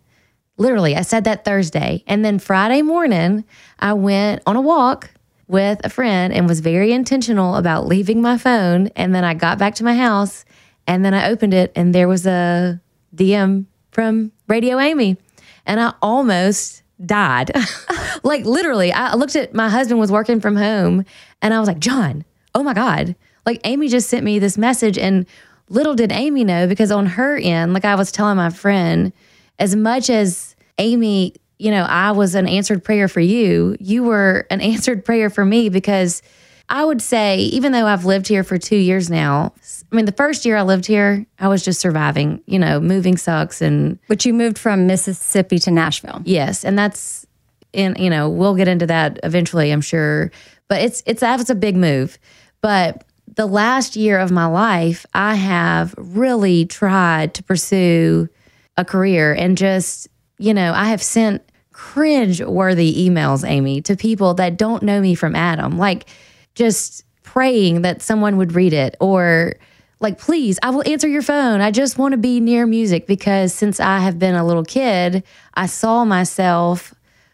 Literally, 0.57 0.95
I 0.95 1.01
said 1.01 1.23
that 1.23 1.45
Thursday. 1.45 2.03
And 2.07 2.23
then 2.23 2.37
Friday 2.37 2.81
morning, 2.81 3.45
I 3.79 3.93
went 3.93 4.43
on 4.45 4.55
a 4.55 4.61
walk 4.61 5.09
with 5.47 5.81
a 5.83 5.89
friend 5.89 6.33
and 6.33 6.47
was 6.47 6.59
very 6.59 6.93
intentional 6.93 7.55
about 7.55 7.87
leaving 7.87 8.21
my 8.21 8.37
phone. 8.37 8.87
And 8.95 9.13
then 9.13 9.23
I 9.23 9.33
got 9.33 9.57
back 9.57 9.75
to 9.75 9.83
my 9.83 9.95
house 9.95 10.45
and 10.87 11.03
then 11.03 11.13
I 11.13 11.29
opened 11.29 11.53
it 11.53 11.71
and 11.75 11.93
there 11.93 12.07
was 12.07 12.25
a 12.25 12.79
DM 13.15 13.65
from 13.91 14.31
Radio 14.47 14.79
Amy. 14.79 15.17
And 15.65 15.79
I 15.79 15.93
almost 16.01 16.83
died. 17.05 17.51
like 18.23 18.45
literally, 18.45 18.93
I 18.93 19.15
looked 19.15 19.35
at 19.35 19.53
my 19.53 19.69
husband 19.69 19.99
was 19.99 20.11
working 20.11 20.39
from 20.39 20.55
home 20.55 21.05
and 21.41 21.53
I 21.53 21.59
was 21.59 21.67
like, 21.67 21.79
John, 21.79 22.23
oh 22.55 22.63
my 22.63 22.73
God. 22.73 23.15
Like 23.45 23.59
Amy 23.63 23.87
just 23.87 24.09
sent 24.09 24.23
me 24.23 24.39
this 24.39 24.57
message 24.57 24.97
and 24.97 25.25
little 25.71 25.95
did 25.95 26.11
Amy 26.11 26.43
know 26.43 26.67
because 26.67 26.91
on 26.91 27.05
her 27.05 27.37
end, 27.37 27.73
like 27.73 27.85
I 27.85 27.95
was 27.95 28.11
telling 28.11 28.37
my 28.37 28.49
friend, 28.49 29.13
as 29.57 29.75
much 29.75 30.09
as 30.09 30.55
Amy, 30.77 31.35
you 31.57 31.71
know, 31.71 31.83
I 31.83 32.11
was 32.11 32.35
an 32.35 32.47
answered 32.47 32.83
prayer 32.83 33.07
for 33.07 33.21
you, 33.21 33.77
you 33.79 34.03
were 34.03 34.45
an 34.49 34.61
answered 34.71 35.05
prayer 35.05 35.29
for 35.29 35.45
me 35.45 35.69
because 35.69 36.21
I 36.69 36.85
would 36.85 37.01
say, 37.01 37.39
even 37.39 37.71
though 37.73 37.85
I've 37.85 38.05
lived 38.05 38.27
here 38.27 38.43
for 38.43 38.57
two 38.57 38.77
years 38.77 39.09
now, 39.09 39.53
I 39.91 39.95
mean, 39.95 40.05
the 40.05 40.13
first 40.13 40.45
year 40.45 40.55
I 40.55 40.61
lived 40.61 40.85
here, 40.85 41.25
I 41.37 41.49
was 41.49 41.65
just 41.65 41.81
surviving, 41.81 42.41
you 42.45 42.59
know, 42.59 42.79
moving 42.79 43.17
sucks 43.17 43.61
and 43.61 43.99
But 44.07 44.25
you 44.25 44.33
moved 44.33 44.57
from 44.57 44.87
Mississippi 44.87 45.59
to 45.59 45.71
Nashville. 45.71 46.21
Yes, 46.23 46.63
and 46.63 46.77
that's 46.77 47.25
in 47.73 47.95
you 47.97 48.09
know 48.09 48.29
we'll 48.29 48.55
get 48.55 48.67
into 48.67 48.85
that 48.87 49.19
eventually, 49.23 49.71
I'm 49.71 49.81
sure. 49.81 50.31
But 50.67 50.81
it's 50.81 51.03
it's 51.05 51.21
that 51.21 51.37
was 51.37 51.49
a 51.49 51.55
big 51.55 51.75
move. 51.75 52.17
But 52.61 53.03
the 53.35 53.45
last 53.45 53.95
year 53.95 54.19
of 54.19 54.31
my 54.31 54.45
life, 54.45 55.05
I 55.13 55.35
have 55.35 55.95
really 55.97 56.65
tried 56.65 57.33
to 57.35 57.43
pursue 57.43 58.29
a 58.77 58.85
career 58.85 59.33
and 59.33 59.57
just 59.57 60.07
you 60.37 60.53
know 60.53 60.73
I 60.73 60.85
have 60.85 61.01
sent 61.01 61.43
cringe 61.71 62.41
worthy 62.41 63.07
emails, 63.09 63.47
Amy, 63.47 63.81
to 63.81 63.95
people 63.95 64.33
that 64.35 64.57
don't 64.57 64.83
know 64.83 65.01
me 65.01 65.15
from 65.15 65.35
Adam, 65.35 65.77
like 65.77 66.07
just 66.55 67.03
praying 67.23 67.81
that 67.83 68.01
someone 68.01 68.37
would 68.37 68.53
read 68.53 68.73
it 68.73 68.95
or 68.99 69.53
like 70.01 70.17
please 70.17 70.59
i 70.63 70.69
will 70.69 70.83
answer 70.85 71.07
your 71.07 71.21
phone. 71.21 71.61
I 71.61 71.71
just 71.71 71.97
want 71.97 72.11
to 72.11 72.17
be 72.17 72.39
near 72.39 72.65
music 72.65 73.07
because 73.07 73.53
since 73.53 73.79
i 73.79 73.99
have 73.99 74.19
been 74.19 74.35
a 74.35 74.45
little 74.45 74.65
kid 74.65 75.23
i 75.53 75.65
saw 75.65 76.03
myself 76.03 76.93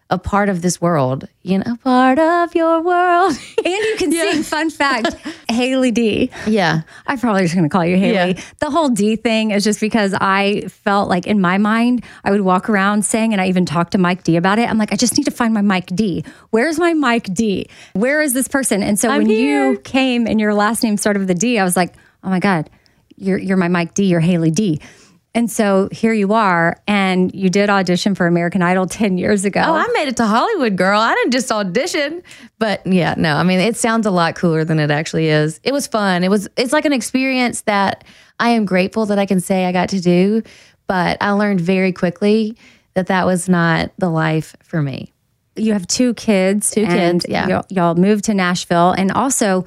a 0.09 0.17
part 0.17 0.47
of 0.49 0.61
this 0.61 0.79
world 0.79 1.27
you 1.43 1.57
know 1.57 1.75
part 1.83 2.17
of 2.17 2.55
your 2.55 2.81
world 2.81 3.33
And 3.65 3.73
you 3.73 3.95
can 3.97 4.11
sing, 4.11 4.43
fun 4.43 4.69
fact, 4.69 5.15
Haley 5.49 5.91
D. 5.91 6.29
yeah 6.45 6.81
I'm 7.05 7.19
probably 7.19 7.41
just 7.41 7.53
going 7.55 7.67
to 7.67 7.69
call 7.69 7.85
you 7.85 7.97
Haley. 7.97 8.35
Yeah. 8.35 8.41
The 8.59 8.69
whole 8.69 8.89
D 8.89 9.15
thing 9.17 9.51
is 9.51 9.63
just 9.63 9.79
because 9.81 10.13
I 10.13 10.61
felt 10.69 11.09
like 11.09 11.27
in 11.27 11.41
my 11.41 11.57
mind, 11.57 12.05
I 12.23 12.31
would 12.31 12.41
walk 12.41 12.69
around 12.69 13.03
saying, 13.03 13.33
and 13.33 13.41
I 13.41 13.47
even 13.47 13.65
talked 13.65 13.91
to 13.91 13.97
Mike 13.97 14.23
D 14.23 14.37
about 14.37 14.59
it. 14.59 14.69
I'm 14.69 14.77
like, 14.77 14.93
I 14.93 14.95
just 14.95 15.17
need 15.17 15.25
to 15.25 15.31
find 15.31 15.53
my 15.53 15.61
Mike 15.61 15.87
D. 15.87 16.23
Where's 16.51 16.79
my 16.79 16.93
Mike 16.93 17.33
D? 17.33 17.69
Where 17.93 18.21
is 18.21 18.33
this 18.33 18.47
person? 18.47 18.83
And 18.83 18.97
so 18.99 19.09
I'm 19.09 19.23
when 19.23 19.27
here. 19.27 19.71
you 19.71 19.79
came 19.79 20.27
and 20.27 20.39
your 20.39 20.53
last 20.53 20.83
name 20.83 20.97
started 20.97 21.19
with 21.19 21.29
a 21.31 21.35
D, 21.35 21.59
I 21.59 21.63
was 21.63 21.75
like, 21.75 21.95
oh 22.23 22.29
my 22.29 22.39
God, 22.39 22.69
you're, 23.17 23.37
you're 23.37 23.57
my 23.57 23.67
Mike 23.67 23.93
D. 23.93 24.05
You're 24.05 24.19
Haley 24.19 24.51
D. 24.51 24.79
And 25.37 25.51
so 25.51 25.87
here 25.91 26.13
you 26.13 26.33
are, 26.33 26.81
and 26.87 27.31
you 27.31 27.51
did 27.51 27.69
audition 27.69 28.15
for 28.15 28.25
American 28.25 28.63
Idol 28.63 28.87
10 28.87 29.19
years 29.19 29.45
ago. 29.45 29.61
oh 29.63 29.75
i 29.75 29.85
made 29.93 30.07
it 30.07 30.17
to 30.17 30.25
hollywood 30.25 30.75
girl 30.75 30.99
i 30.99 31.13
didn't 31.13 31.31
just 31.31 31.51
audition 31.51 32.23
but 32.57 32.85
yeah 32.87 33.13
no 33.17 33.35
i 33.35 33.43
mean 33.43 33.59
it 33.59 33.75
sounds 33.75 34.07
a 34.07 34.11
lot 34.11 34.35
cooler 34.35 34.65
than 34.65 34.79
it 34.79 34.89
actually 34.89 35.27
is 35.27 35.59
it 35.63 35.71
was 35.71 35.85
fun 35.85 36.23
it 36.23 36.29
was 36.29 36.47
it's 36.57 36.73
like 36.73 36.85
an 36.85 36.93
experience 36.93 37.61
that 37.61 38.03
i 38.39 38.49
am 38.49 38.65
grateful 38.65 39.05
that 39.05 39.19
i 39.19 39.25
can 39.25 39.39
say 39.39 39.65
i 39.65 39.71
got 39.71 39.89
to 39.89 40.01
do 40.01 40.41
but 40.87 41.17
i 41.21 41.31
learned 41.31 41.61
very 41.61 41.91
quickly 41.91 42.57
that 42.95 43.07
that 43.07 43.25
was 43.25 43.47
not 43.47 43.91
the 43.99 44.09
life 44.09 44.55
for 44.63 44.81
me 44.81 45.13
you 45.57 45.73
have 45.73 45.87
two 45.87 46.13
kids. 46.13 46.71
Two 46.71 46.85
kids, 46.85 47.25
yeah. 47.27 47.47
Y'all, 47.47 47.65
y'all 47.69 47.95
moved 47.95 48.25
to 48.25 48.33
Nashville, 48.33 48.91
and 48.91 49.11
also 49.11 49.65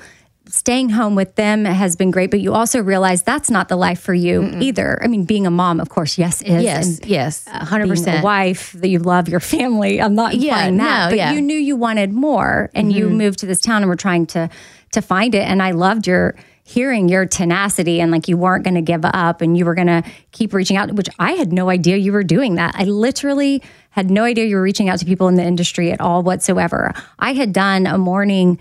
staying 0.50 0.90
home 0.90 1.14
with 1.14 1.35
them 1.37 1.64
has 1.64 1.97
been 1.97 2.11
great. 2.11 2.30
But 2.30 2.40
you 2.40 2.52
also 2.54 2.83
realize 2.83 3.23
that's 3.23 3.50
not 3.50 3.69
the 3.69 3.76
life 3.76 4.00
for 4.00 4.14
you 4.14 4.50
either. 4.61 4.99
I 5.02 5.07
mean, 5.07 5.25
being 5.25 5.47
a 5.47 5.50
mom, 5.50 5.80
of 5.80 5.88
course, 5.88 6.19
yes, 6.19 6.42
is. 6.42 6.62
yes 6.62 6.99
and 6.99 7.07
yes 7.07 7.45
100% 7.49 8.21
a 8.21 8.23
wife 8.23 8.73
that 8.73 8.88
you 8.88 8.99
love 8.99 9.28
your 9.28 9.40
family. 9.40 10.00
I'm 10.00 10.14
not 10.14 10.35
Yeah, 10.35 10.52
implying 10.52 10.76
that, 10.78 11.04
no, 11.07 11.11
but 11.11 11.16
yeah. 11.16 11.28
Mm-hmm. 11.28 11.37
you 11.37 11.42
knew 11.42 11.59
you 11.59 11.76
wanted 11.76 12.12
more, 12.12 12.71
and 12.75 12.92
you 12.92 13.09
moved 13.09 13.38
to 13.40 13.47
this 13.47 13.61
town 13.61 13.83
and 13.83 13.88
were 13.88 13.97
trying 13.97 14.26
to 14.26 14.50
to 14.92 15.00
find 15.00 15.35
it. 15.35 15.42
And 15.42 15.62
I 15.62 15.71
loved 15.71 16.07
your 16.07 16.35
hearing 16.64 17.09
your 17.09 17.26
tenacity 17.26 18.00
and 18.00 18.12
like 18.12 18.28
you 18.28 18.37
weren't 18.37 18.62
going 18.62 18.75
to 18.76 18.83
give 18.83 19.04
up 19.04 19.40
and 19.40 19.57
you 19.59 19.64
were 19.64 19.75
going 19.75 19.88
to 19.88 20.04
keep 20.30 20.54
reaching 20.54 20.76
out 20.76 20.92
which 20.92 21.09
i 21.19 21.33
had 21.33 21.52
no 21.52 21.69
idea 21.69 21.97
you 21.97 22.12
were 22.12 22.23
doing 22.23 22.54
that 22.54 22.73
i 22.76 22.85
literally 22.85 23.61
had 23.90 24.09
no 24.09 24.23
idea 24.23 24.45
you 24.45 24.54
were 24.54 24.62
reaching 24.62 24.88
out 24.88 24.97
to 24.97 25.04
people 25.04 25.26
in 25.26 25.35
the 25.35 25.42
industry 25.42 25.90
at 25.90 26.00
all 26.00 26.23
whatsoever 26.23 26.92
i 27.19 27.33
had 27.33 27.52
done 27.52 27.87
a 27.87 27.99
morning 27.99 28.57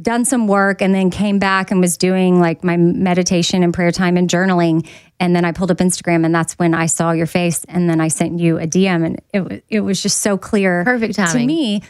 done 0.00 0.24
some 0.24 0.48
work 0.48 0.82
and 0.82 0.94
then 0.94 1.10
came 1.10 1.38
back 1.38 1.70
and 1.70 1.80
was 1.80 1.96
doing 1.96 2.40
like 2.40 2.62
my 2.62 2.76
meditation 2.76 3.62
and 3.62 3.72
prayer 3.72 3.90
time 3.90 4.16
and 4.16 4.28
journaling. 4.28 4.86
And 5.18 5.34
then 5.34 5.44
I 5.44 5.52
pulled 5.52 5.70
up 5.70 5.78
Instagram 5.78 6.24
and 6.24 6.34
that's 6.34 6.58
when 6.58 6.74
I 6.74 6.86
saw 6.86 7.12
your 7.12 7.26
face 7.26 7.64
and 7.68 7.88
then 7.88 8.00
I 8.00 8.08
sent 8.08 8.38
you 8.38 8.58
a 8.58 8.66
DM 8.66 9.04
and 9.06 9.22
it 9.32 9.64
it 9.68 9.80
was 9.80 10.02
just 10.02 10.18
so 10.18 10.36
clear 10.36 10.84
Perfect 10.84 11.14
to 11.14 11.38
me. 11.38 11.82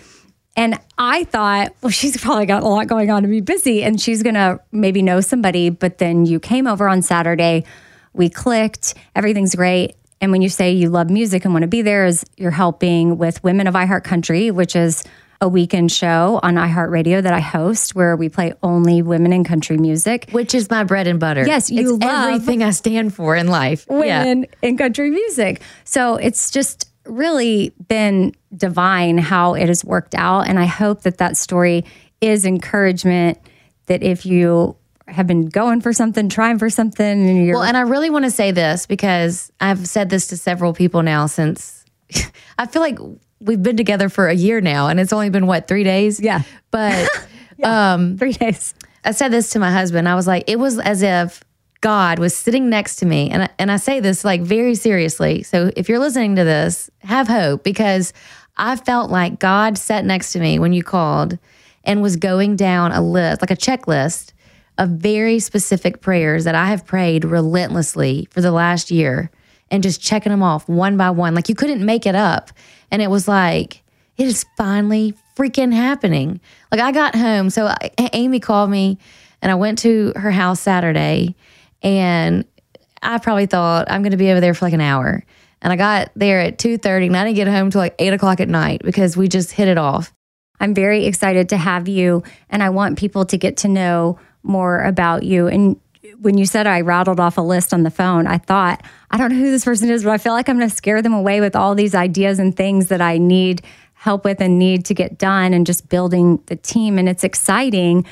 And 0.55 0.79
I 0.97 1.25
thought 1.25 1.75
well 1.83 1.91
she's 1.91 2.17
probably 2.17 2.47
got 2.47 2.63
a 2.63 2.69
lot 2.69 2.87
going 2.87 3.11
on 3.11 3.23
to 3.23 3.29
be 3.29 3.41
busy 3.41 3.83
and 3.83 4.01
she's 4.01 4.23
going 4.23 4.37
to 4.37 4.61
maybe 4.71 5.03
know 5.03 5.21
somebody 5.21 5.71
but 5.71 5.99
then 5.99 6.25
you 6.25 6.39
came 6.39 6.67
over 6.67 6.89
on 6.89 7.03
Saturday. 7.03 7.65
We 8.13 8.29
clicked. 8.29 8.95
Everything's 9.17 9.55
great. 9.55 9.97
And 10.21 10.31
when 10.31 10.41
you 10.41 10.51
say 10.51 10.71
you 10.71 10.89
love 10.89 11.11
music 11.11 11.45
and 11.45 11.53
want 11.53 11.65
to 11.65 11.69
be 11.69 11.83
there 11.83 12.05
is 12.05 12.25
you're 12.37 12.53
helping 12.53 13.19
with 13.19 13.43
Women 13.43 13.67
of 13.67 13.75
iHeart 13.75 14.05
Country 14.05 14.53
which 14.53 14.77
is 14.77 15.03
a 15.43 15.49
weekend 15.49 15.91
show 15.91 16.39
on 16.45 16.55
iHeartRadio 16.55 17.21
that 17.21 17.35
I 17.35 17.41
host 17.41 17.97
where 17.97 18.15
we 18.15 18.29
play 18.29 18.55
only 18.63 19.03
women 19.03 19.33
in 19.33 19.43
country 19.43 19.77
music. 19.77 20.29
which 20.31 20.55
is 20.55 20.71
my 20.71 20.85
bread 20.85 21.09
and 21.09 21.19
butter. 21.19 21.45
Yes, 21.45 21.69
you 21.69 21.97
it's 21.97 22.05
love 22.05 22.29
everything 22.29 22.63
I 22.63 22.71
stand 22.71 23.13
for 23.13 23.35
in 23.35 23.49
life. 23.49 23.85
Yeah. 23.91 24.25
Women 24.25 24.47
in 24.63 24.79
country 24.79 25.11
music. 25.11 25.61
So 25.83 26.15
it's 26.15 26.53
just 26.53 26.89
really 27.07 27.75
been 27.89 28.37
divine 28.57 29.19
how 29.19 29.55
it 29.55 29.67
has 29.67 29.85
worked 29.85 30.15
out. 30.15 30.47
And 30.47 30.61
I 30.61 30.67
hope 30.67 31.03
that 31.03 31.19
that 31.19 31.37
story 31.37 31.85
is 32.21 32.47
encouragement 32.47 33.39
that 33.87 34.05
if 34.05 34.25
you 34.25 34.77
have 35.09 35.27
been 35.27 35.49
going 35.49 35.81
for 35.81 35.93
something, 35.93 36.29
trying 36.29 36.61
for 36.61 36.71
something, 36.71 37.05
and 37.05 37.45
you're 37.45 37.57
Well, 37.57 37.65
and 37.65 37.77
I 37.77 37.81
really 37.81 38.11
want 38.11 38.27
to 38.27 38.31
say 38.31 38.53
this 38.53 38.87
because 38.87 39.51
I've 39.61 39.89
said 39.89 40.09
this 40.09 40.29
to 40.29 40.37
several 40.37 40.73
people 40.73 41.03
now 41.03 41.27
since 41.27 41.85
I 42.59 42.67
feel 42.67 42.81
like 42.81 43.01
we've 43.45 43.63
been 43.63 43.77
together 43.77 44.09
for 44.09 44.29
a 44.29 44.35
year 44.35 44.61
now 44.61 44.89
and 44.89 45.01
it's 45.01 45.13
only 45.13 45.31
been 45.31 45.47
what, 45.47 45.69
three 45.69 45.85
days? 45.85 46.21
Yeah. 46.21 46.43
But 46.71 47.09
um, 47.63 48.19
three 48.19 48.33
days. 48.33 48.75
I 49.05 49.13
said 49.13 49.31
this 49.31 49.51
to 49.51 49.59
my 49.59 49.71
husband. 49.71 50.09
I 50.09 50.15
was 50.15 50.27
like, 50.27 50.45
it 50.47 50.59
was 50.59 50.79
as 50.79 51.03
if 51.03 51.43
God 51.81 52.19
was 52.19 52.35
sitting 52.37 52.71
next 52.71 52.97
to 52.97 53.07
me. 53.07 53.31
And 53.31 53.45
I, 53.45 53.49
and 53.59 53.71
I 53.71 53.77
say 53.77 54.01
this 54.01 54.25
like 54.25 54.41
very 54.41 54.75
seriously. 54.75 55.43
So 55.43 55.71
if 55.77 55.89
you're 55.89 55.99
listening 55.99 56.37
to 56.37 56.45
this, 56.45 56.89
have 57.01 57.29
hope 57.29 57.65
because 57.65 58.13
I 58.57 58.77
felt 58.77 59.11
like 59.11 59.41
God 59.41 59.77
sat 59.77 60.05
next 60.05 60.33
to 60.33 60.41
me 60.41 60.59
when 60.59 60.73
you 60.73 60.83
called 60.83 61.39
and 61.85 62.01
was 62.01 62.17
going 62.17 62.55
down 62.57 62.93
a 62.93 63.03
list, 63.03 63.43
like 63.43 63.51
a 63.51 63.57
checklist 63.57 64.33
of 64.79 64.91
very 64.91 65.39
specific 65.39 66.01
prayers 66.01 66.45
that 66.45 66.55
I 66.55 66.67
have 66.67 66.87
prayed 66.87 67.25
relentlessly 67.25 68.29
for 68.31 68.41
the 68.41 68.53
last 68.53 68.91
year 68.91 69.31
and 69.71 69.83
just 69.83 70.01
checking 70.01 70.31
them 70.31 70.43
off 70.43 70.69
one 70.69 70.97
by 70.97 71.11
one. 71.11 71.35
Like 71.35 71.49
you 71.49 71.55
couldn't 71.55 71.85
make 71.85 72.07
it 72.07 72.15
up. 72.15 72.53
And 72.93 73.03
it 73.03 73.11
was 73.11 73.27
like, 73.27 73.83
it 74.17 74.29
is 74.29 74.45
finally 74.57 75.15
freaking 75.37 75.73
happening. 75.73 76.41
Like 76.71 76.81
I 76.81 76.93
got 76.93 77.17
home, 77.17 77.51
so 77.51 77.67
I, 77.67 77.91
Amy 78.13 78.39
called 78.39 78.71
me, 78.71 78.99
and 79.41 79.51
I 79.51 79.57
went 79.57 79.79
to 79.79 80.13
her 80.15 80.31
house 80.31 80.61
Saturday, 80.61 81.35
and 81.83 82.45
I 83.03 83.19
probably 83.19 83.47
thought 83.47 83.91
I'm 83.91 84.03
going 84.03 84.13
to 84.13 84.17
be 84.17 84.31
over 84.31 84.41
there 84.41 84.55
for 84.55 84.67
like 84.67 84.75
an 84.75 84.81
hour. 84.81 85.25
And 85.63 85.73
I 85.73 85.77
got 85.77 86.13
there 86.15 86.41
at 86.41 86.59
two 86.59 86.77
thirty, 86.77 87.07
and 87.07 87.17
I 87.17 87.25
didn't 87.25 87.37
get 87.37 87.49
home 87.49 87.71
till 87.71 87.81
like 87.81 87.97
eight 87.99 88.13
o'clock 88.13 88.41
at 88.41 88.49
night 88.49 88.83
because 88.85 89.17
we 89.17 89.27
just 89.27 89.53
hit 89.53 89.69
it 89.69 89.79
off. 89.79 90.13
I'm 90.61 90.75
very 90.75 91.07
excited 91.07 91.49
to 91.49 91.57
have 91.57 91.89
you, 91.89 92.23
and 92.51 92.63
I 92.63 92.71
want 92.71 92.99
people 92.99 93.25
to 93.25 93.39
get 93.39 93.57
to 93.59 93.69
know 93.69 94.21
more 94.43 94.83
about 94.83 95.23
you. 95.23 95.49
And 95.49 95.81
when 96.23 96.39
you 96.39 96.47
said 96.47 96.67
I 96.69 96.83
rattled 96.83 97.19
off 97.19 97.37
a 97.37 97.41
list 97.41 97.75
on 97.75 97.83
the 97.83 97.91
phone, 97.91 98.29
I 98.29 98.39
thought, 98.39 98.83
I 99.11 99.19
don't 99.19 99.33
know 99.33 99.39
who 99.39 99.51
this 99.51 99.65
person 99.65 99.91
is, 99.91 100.05
but 100.05 100.13
I 100.13 100.19
feel 100.19 100.33
like 100.33 100.49
I'm 100.49 100.57
going 100.57 100.71
to 100.71 100.75
scare 100.75 101.03
them 101.03 101.13
away 101.13 101.41
with 101.41 101.57
all 101.57 101.75
these 101.75 101.97
ideas 101.97 102.39
and 102.39 102.57
things 102.57 102.89
that 102.89 103.01
I 103.01 103.19
need 103.19 103.63
help 103.95 104.25
with 104.25 104.41
and 104.41 104.59
need 104.59 104.85
to 104.87 104.95
get 104.95 105.19
done 105.19 105.53
and 105.53 105.67
just 105.67 105.89
building 105.89 106.41
the 106.47 106.57
team. 106.57 106.97
And 106.97 107.09
it's 107.09 107.25
exciting, 107.25 108.07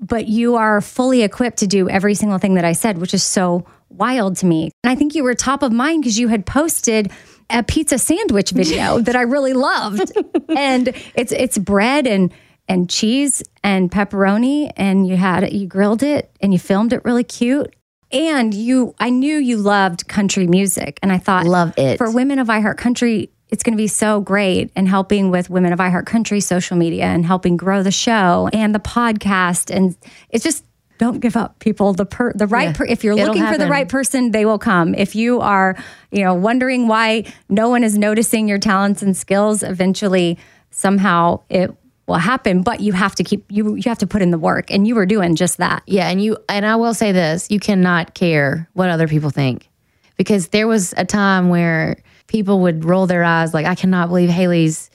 but 0.00 0.26
you 0.26 0.56
are 0.56 0.80
fully 0.80 1.22
equipped 1.22 1.58
to 1.58 1.66
do 1.68 1.88
every 1.88 2.14
single 2.14 2.38
thing 2.38 2.54
that 2.54 2.64
I 2.64 2.72
said, 2.72 2.98
which 2.98 3.14
is 3.14 3.22
so 3.22 3.64
wild 3.88 4.36
to 4.38 4.46
me. 4.46 4.72
And 4.82 4.90
I 4.90 4.96
think 4.96 5.14
you 5.14 5.22
were 5.22 5.34
top 5.34 5.62
of 5.62 5.72
mind 5.72 6.02
because 6.02 6.18
you 6.18 6.28
had 6.28 6.46
posted 6.46 7.12
a 7.50 7.62
pizza 7.62 7.98
sandwich 7.98 8.50
video 8.50 8.98
that 9.02 9.14
I 9.14 9.22
really 9.22 9.52
loved. 9.52 10.12
and 10.48 10.88
it's 11.14 11.30
it's 11.32 11.56
bread 11.58 12.08
and 12.08 12.32
and 12.68 12.88
cheese 12.88 13.42
and 13.62 13.90
pepperoni 13.90 14.70
and 14.76 15.06
you 15.06 15.16
had 15.16 15.42
it, 15.44 15.52
you 15.52 15.66
grilled 15.66 16.02
it 16.02 16.30
and 16.40 16.52
you 16.52 16.58
filmed 16.58 16.92
it 16.92 17.04
really 17.04 17.24
cute. 17.24 17.74
And 18.12 18.54
you 18.54 18.94
I 18.98 19.10
knew 19.10 19.36
you 19.36 19.56
loved 19.56 20.06
country 20.08 20.46
music 20.46 20.98
and 21.02 21.10
I 21.10 21.18
thought 21.18 21.46
Love 21.46 21.74
it. 21.76 21.98
for 21.98 22.10
women 22.10 22.38
of 22.38 22.48
I 22.48 22.60
Heart 22.60 22.78
Country 22.78 23.30
it's 23.50 23.62
going 23.62 23.74
to 23.74 23.80
be 23.80 23.86
so 23.88 24.20
great 24.20 24.72
and 24.74 24.88
helping 24.88 25.30
with 25.30 25.48
Women 25.48 25.72
of 25.72 25.78
I 25.80 25.88
Heart 25.88 26.06
Country 26.06 26.40
social 26.40 26.76
media 26.76 27.04
and 27.04 27.24
helping 27.24 27.56
grow 27.56 27.84
the 27.84 27.92
show 27.92 28.48
and 28.52 28.74
the 28.74 28.80
podcast. 28.80 29.72
And 29.72 29.96
it's 30.30 30.42
just, 30.42 30.64
don't 30.98 31.20
give 31.20 31.36
up, 31.36 31.60
people. 31.60 31.92
The 31.92 32.06
per, 32.06 32.32
the 32.32 32.48
right 32.48 32.68
Yeah. 32.70 32.72
per, 32.72 32.84
if 32.86 33.04
you're 33.04 33.14
looking 33.14 33.46
for 33.46 33.58
the 33.58 33.68
right 33.68 33.88
person, 33.88 34.32
they 34.32 34.44
will 34.44 34.58
come. 34.58 34.94
If 34.94 35.14
you 35.14 35.40
are, 35.40 35.76
you 36.10 36.24
know, 36.24 36.34
wondering 36.34 36.88
why 36.88 37.24
no 37.48 37.68
one 37.68 37.84
is 37.84 37.96
noticing 37.96 38.48
your 38.48 38.58
talents 38.58 39.02
and 39.02 39.16
skills, 39.16 39.62
eventually 39.62 40.36
somehow 40.70 41.40
it 41.48 41.72
will 42.06 42.16
happen. 42.16 42.62
But 42.62 42.80
you 42.80 42.92
have 42.92 43.14
to 43.16 43.24
keep 43.24 43.44
you 43.50 43.74
you 43.74 43.82
have 43.86 43.98
to 43.98 44.06
put 44.06 44.22
in 44.22 44.30
the 44.30 44.38
work, 44.38 44.70
and 44.70 44.86
you 44.86 44.94
were 44.94 45.06
doing 45.06 45.36
just 45.36 45.58
that. 45.58 45.82
Yeah, 45.86 46.08
and 46.08 46.22
you 46.22 46.36
and 46.48 46.66
I 46.66 46.76
will 46.76 46.94
say 46.94 47.12
this, 47.12 47.50
you 47.50 47.60
cannot 47.60 48.14
care 48.14 48.68
what 48.72 48.90
other 48.90 49.08
people 49.08 49.30
think. 49.30 49.68
Because 50.16 50.48
there 50.48 50.68
was 50.68 50.94
a 50.96 51.04
time 51.04 51.48
where 51.48 51.96
people 52.26 52.60
would 52.60 52.84
roll 52.84 53.06
their 53.06 53.24
eyes 53.24 53.52
like 53.52 53.66
I 53.66 53.74
cannot 53.74 54.08
believe 54.08 54.30
Haley's 54.30 54.90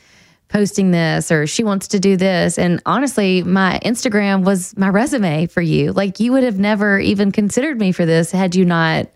posting 0.48 0.92
this 0.92 1.32
or 1.32 1.46
she 1.46 1.64
wants 1.64 1.88
to 1.90 2.00
do 2.00 2.18
this 2.18 2.58
and 2.58 2.82
honestly 2.86 3.44
my 3.44 3.80
Instagram 3.86 4.44
was 4.44 4.76
my 4.76 4.90
resume 4.90 5.46
for 5.46 5.62
you. 5.62 5.94
Like 5.94 6.20
you 6.20 6.32
would 6.32 6.44
have 6.44 6.58
never 6.58 7.00
even 7.00 7.32
considered 7.32 7.80
me 7.80 7.92
for 7.92 8.06
this 8.06 8.32
had 8.32 8.56
you 8.56 8.66
not 8.66 9.08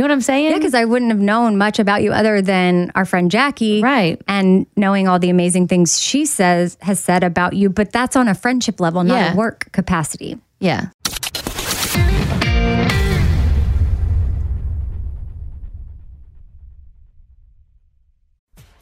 You 0.00 0.04
know 0.04 0.12
what 0.14 0.14
I'm 0.14 0.20
saying? 0.22 0.50
Yeah, 0.52 0.56
because 0.56 0.72
I 0.72 0.86
wouldn't 0.86 1.10
have 1.10 1.20
known 1.20 1.58
much 1.58 1.78
about 1.78 2.02
you 2.02 2.10
other 2.10 2.40
than 2.40 2.90
our 2.94 3.04
friend 3.04 3.30
Jackie, 3.30 3.82
Right. 3.82 4.18
And 4.26 4.64
knowing 4.74 5.06
all 5.08 5.18
the 5.18 5.28
amazing 5.28 5.68
things 5.68 6.00
she 6.00 6.24
says 6.24 6.78
has 6.80 6.98
said 6.98 7.22
about 7.22 7.52
you, 7.52 7.68
but 7.68 7.92
that's 7.92 8.16
on 8.16 8.26
a 8.26 8.34
friendship 8.34 8.80
level, 8.80 9.04
not 9.04 9.16
Yeah. 9.16 9.32
a 9.34 9.36
work 9.36 9.68
capacity. 9.72 10.38
yeah. 10.58 10.86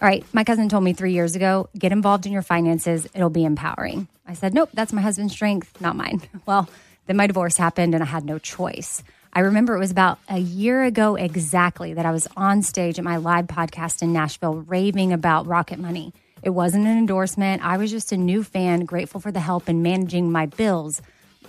All 0.00 0.06
right, 0.08 0.24
my 0.32 0.44
cousin 0.44 0.68
told 0.68 0.84
me 0.84 0.92
three 0.92 1.12
years 1.12 1.34
ago, 1.34 1.68
get 1.76 1.90
involved 1.90 2.24
in 2.24 2.32
your 2.32 2.42
finances. 2.42 3.06
It'll 3.14 3.30
be 3.30 3.44
empowering. 3.44 4.06
I 4.26 4.34
said, 4.34 4.54
nope, 4.54 4.70
that's 4.72 4.92
my 4.92 5.00
husband's 5.00 5.32
strength, 5.32 5.80
not 5.80 5.96
mine. 5.96 6.22
Well, 6.46 6.68
then 7.06 7.16
my 7.16 7.26
divorce 7.26 7.56
happened 7.56 7.94
and 7.94 8.02
I 8.02 8.06
had 8.06 8.24
no 8.24 8.38
choice. 8.38 9.02
I 9.32 9.40
remember 9.40 9.74
it 9.74 9.78
was 9.78 9.90
about 9.90 10.18
a 10.28 10.38
year 10.38 10.84
ago 10.84 11.14
exactly 11.14 11.94
that 11.94 12.06
I 12.06 12.12
was 12.12 12.26
on 12.36 12.62
stage 12.62 12.98
at 12.98 13.04
my 13.04 13.16
live 13.18 13.46
podcast 13.46 14.02
in 14.02 14.12
Nashville 14.12 14.56
raving 14.62 15.12
about 15.12 15.46
Rocket 15.46 15.78
Money. 15.78 16.12
It 16.42 16.50
wasn't 16.50 16.86
an 16.86 16.98
endorsement. 16.98 17.64
I 17.64 17.76
was 17.76 17.90
just 17.90 18.12
a 18.12 18.16
new 18.16 18.42
fan, 18.42 18.84
grateful 18.84 19.20
for 19.20 19.30
the 19.30 19.40
help 19.40 19.68
in 19.68 19.82
managing 19.82 20.32
my 20.32 20.46
bills, 20.46 21.02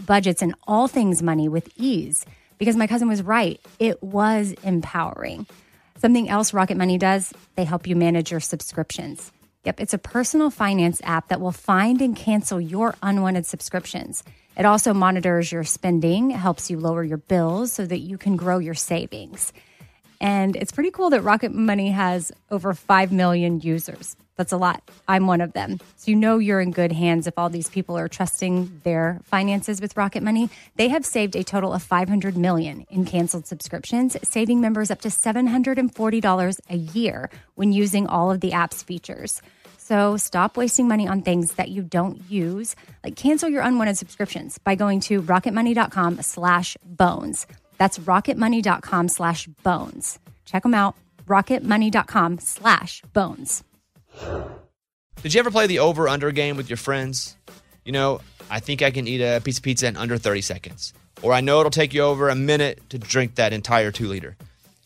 budgets, 0.05 0.41
and 0.41 0.55
all 0.67 0.87
things 0.87 1.21
money 1.21 1.47
with 1.47 1.69
ease. 1.77 2.25
Because 2.57 2.75
my 2.75 2.87
cousin 2.87 3.07
was 3.07 3.21
right, 3.21 3.61
it 3.79 4.03
was 4.03 4.53
empowering. 4.63 5.47
Something 5.97 6.29
else 6.29 6.53
Rocket 6.53 6.77
Money 6.77 6.97
does, 6.97 7.33
they 7.55 7.63
help 7.63 7.87
you 7.87 7.95
manage 7.95 8.31
your 8.31 8.39
subscriptions. 8.39 9.31
Yep, 9.63 9.79
it's 9.79 9.93
a 9.93 9.97
personal 9.97 10.49
finance 10.49 11.01
app 11.03 11.27
that 11.29 11.41
will 11.41 11.51
find 11.51 12.01
and 12.01 12.15
cancel 12.15 12.59
your 12.59 12.95
unwanted 13.03 13.45
subscriptions. 13.45 14.23
It 14.59 14.65
also 14.65 14.93
monitors 14.93 15.53
your 15.53 15.63
spending, 15.63 16.31
helps 16.31 16.69
you 16.69 16.79
lower 16.79 17.01
your 17.01 17.17
bills 17.17 17.71
so 17.71 17.85
that 17.85 17.99
you 17.99 18.17
can 18.17 18.35
grow 18.35 18.59
your 18.59 18.73
savings. 18.73 19.53
And 20.19 20.57
it's 20.57 20.73
pretty 20.73 20.91
cool 20.91 21.11
that 21.11 21.21
Rocket 21.21 21.53
Money 21.53 21.91
has 21.91 22.33
over 22.51 22.73
5 22.73 23.13
million 23.13 23.61
users. 23.61 24.17
That's 24.35 24.51
a 24.51 24.57
lot. 24.57 24.83
I'm 25.07 25.27
one 25.27 25.39
of 25.39 25.53
them. 25.53 25.79
So 25.95 26.11
you 26.11 26.17
know 26.17 26.39
you're 26.39 26.59
in 26.59 26.71
good 26.71 26.91
hands 26.91 27.25
if 27.25 27.37
all 27.37 27.49
these 27.49 27.69
people 27.69 27.97
are 27.97 28.09
trusting 28.09 28.81
their 28.83 29.21
finances 29.23 29.79
with 29.79 29.95
Rocket 29.95 30.23
Money. 30.23 30.49
They 30.75 30.89
have 30.89 31.05
saved 31.05 31.37
a 31.37 31.43
total 31.45 31.71
of 31.71 31.81
500 31.81 32.35
million 32.35 32.85
in 32.89 33.05
canceled 33.05 33.47
subscriptions, 33.47 34.17
saving 34.23 34.59
members 34.59 34.91
up 34.91 34.99
to 35.01 35.07
$740 35.07 36.59
a 36.69 36.75
year 36.75 37.29
when 37.55 37.71
using 37.71 38.07
all 38.07 38.29
of 38.29 38.41
the 38.41 38.51
app's 38.51 38.83
features. 38.83 39.41
So 39.89 40.17
stop 40.17 40.55
wasting 40.55 40.87
money 40.87 41.07
on 41.07 41.23
things 41.23 41.53
that 41.53 41.69
you 41.69 41.81
don't 41.81 42.21
use. 42.29 42.75
Like 43.03 43.15
cancel 43.15 43.49
your 43.49 43.63
unwanted 43.63 43.97
subscriptions 43.97 44.59
by 44.59 44.75
going 44.75 44.99
to 45.01 45.19
rocketmoney.com 45.19 46.21
slash 46.21 46.77
bones. 46.85 47.47
That's 47.79 47.97
rocketmoney.com 47.97 49.07
slash 49.07 49.47
bones. 49.63 50.19
Check 50.45 50.61
them 50.61 50.75
out. 50.75 50.95
rocketmoney.com 51.25 52.37
slash 52.37 53.01
bones. 53.13 53.63
Did 55.23 55.33
you 55.33 55.39
ever 55.39 55.49
play 55.49 55.65
the 55.65 55.79
over 55.79 56.07
under 56.07 56.31
game 56.31 56.55
with 56.55 56.69
your 56.69 56.77
friends? 56.77 57.35
You 57.83 57.91
know, 57.91 58.21
I 58.47 58.59
think 58.59 58.83
I 58.83 58.91
can 58.91 59.07
eat 59.07 59.21
a 59.21 59.41
piece 59.43 59.57
of 59.57 59.63
pizza 59.63 59.87
in 59.87 59.97
under 59.97 60.19
30 60.19 60.41
seconds. 60.41 60.93
Or 61.23 61.33
I 61.33 61.41
know 61.41 61.61
it'll 61.61 61.71
take 61.71 61.95
you 61.95 62.03
over 62.03 62.29
a 62.29 62.35
minute 62.35 62.87
to 62.91 62.99
drink 62.99 63.35
that 63.35 63.53
entire 63.53 63.91
two 63.91 64.07
liter. 64.07 64.37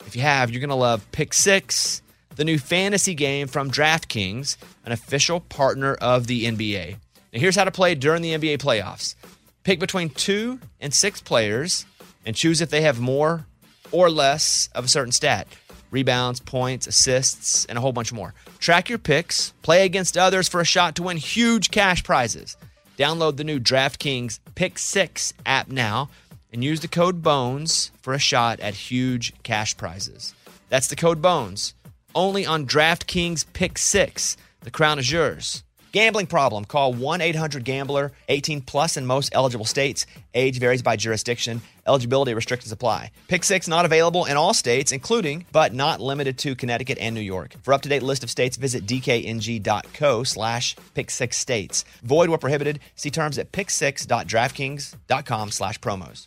If 0.08 0.16
you 0.16 0.22
have, 0.22 0.50
you're 0.50 0.62
going 0.62 0.70
to 0.70 0.76
love 0.76 1.06
Pick 1.12 1.34
Six, 1.34 2.02
the 2.36 2.46
new 2.46 2.58
fantasy 2.58 3.14
game 3.14 3.48
from 3.48 3.70
DraftKings, 3.70 4.58
an 4.86 4.92
official 4.92 5.40
partner 5.40 5.96
of 5.96 6.28
the 6.28 6.46
NBA. 6.46 6.92
Now, 7.34 7.40
here's 7.40 7.56
how 7.56 7.64
to 7.64 7.72
play 7.72 7.96
during 7.96 8.22
the 8.22 8.34
NBA 8.34 8.60
playoffs 8.60 9.16
pick 9.64 9.80
between 9.80 10.10
two 10.10 10.60
and 10.82 10.94
six 10.94 11.22
players 11.22 11.86
and 12.26 12.36
choose 12.36 12.60
if 12.60 12.70
they 12.70 12.82
have 12.82 13.00
more 13.00 13.46
or 13.92 14.10
less 14.10 14.68
of 14.76 14.86
a 14.86 14.88
certain 14.90 15.12
stat 15.12 15.48
rebounds, 15.90 16.40
points, 16.40 16.88
assists, 16.88 17.66
and 17.66 17.78
a 17.78 17.82
whole 17.82 17.92
bunch 17.94 18.12
more. 18.12 18.34
Track 18.58 18.90
your 18.90 18.98
picks, 18.98 19.54
play 19.62 19.86
against 19.86 20.18
others 20.18 20.50
for 20.50 20.60
a 20.60 20.66
shot 20.66 20.96
to 20.96 21.04
win 21.04 21.18
huge 21.18 21.70
cash 21.70 22.04
prizes. 22.04 22.58
Download 22.98 23.38
the 23.38 23.44
new 23.44 23.60
DraftKings 23.60 24.40
Pick 24.56 24.80
6 24.80 25.34
app 25.46 25.70
now 25.70 26.10
and 26.52 26.64
use 26.64 26.80
the 26.82 26.88
code 26.88 27.22
BONES 27.22 27.92
for 28.02 28.14
a 28.14 28.20
shot 28.20 28.60
at 28.60 28.74
huge 28.74 29.34
cash 29.44 29.78
prizes. 29.78 30.34
That's 30.70 30.88
the 30.88 30.96
code 30.96 31.22
BONES. 31.22 31.74
Only 32.16 32.46
on 32.46 32.68
DraftKings 32.68 33.46
Pick 33.54 33.78
6. 33.78 34.38
The 34.62 34.72
crown 34.72 35.00
is 35.00 35.12
yours. 35.12 35.64
Gambling 35.94 36.26
problem? 36.26 36.66
Call 36.66 36.94
1 36.94 37.22
800 37.22 37.64
Gambler, 37.64 38.12
18 38.28 38.62
plus 38.62 38.98
in 38.98 39.06
most 39.06 39.30
eligible 39.36 39.66
states. 39.66 40.08
Age 40.34 40.60
varies 40.60 40.82
by 40.82 40.96
jurisdiction. 40.96 41.62
Eligibility 41.86 42.34
restrictions 42.34 42.72
apply. 42.72 43.12
Pick 43.28 43.44
six 43.44 43.68
not 43.68 43.86
available 43.86 44.26
in 44.26 44.36
all 44.36 44.56
states, 44.56 44.92
including 44.92 45.46
but 45.52 45.72
not 45.72 46.02
limited 46.02 46.40
to 46.40 46.56
Connecticut 46.56 46.98
and 46.98 47.14
New 47.14 47.22
York. 47.22 47.56
For 47.62 47.76
up 47.76 47.84
to 47.84 47.90
date 47.90 48.02
list 48.02 48.24
of 48.24 48.32
states, 48.32 48.58
visit 48.58 48.88
dkng.co 48.88 50.24
slash 50.24 50.76
pick 50.96 51.12
six 51.12 51.38
states. 51.38 51.86
Void 52.02 52.30
where 52.30 52.40
prohibited. 52.40 52.80
See 52.96 53.12
terms 53.12 53.38
at 53.38 53.52
pick6.draftkings.com 53.52 55.52
slash 55.52 55.80
promos. 55.80 56.26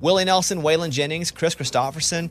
Willie 0.00 0.24
Nelson, 0.24 0.62
Waylon 0.62 0.90
Jennings, 0.90 1.30
Kris 1.30 1.54
Kristofferson. 1.54 2.30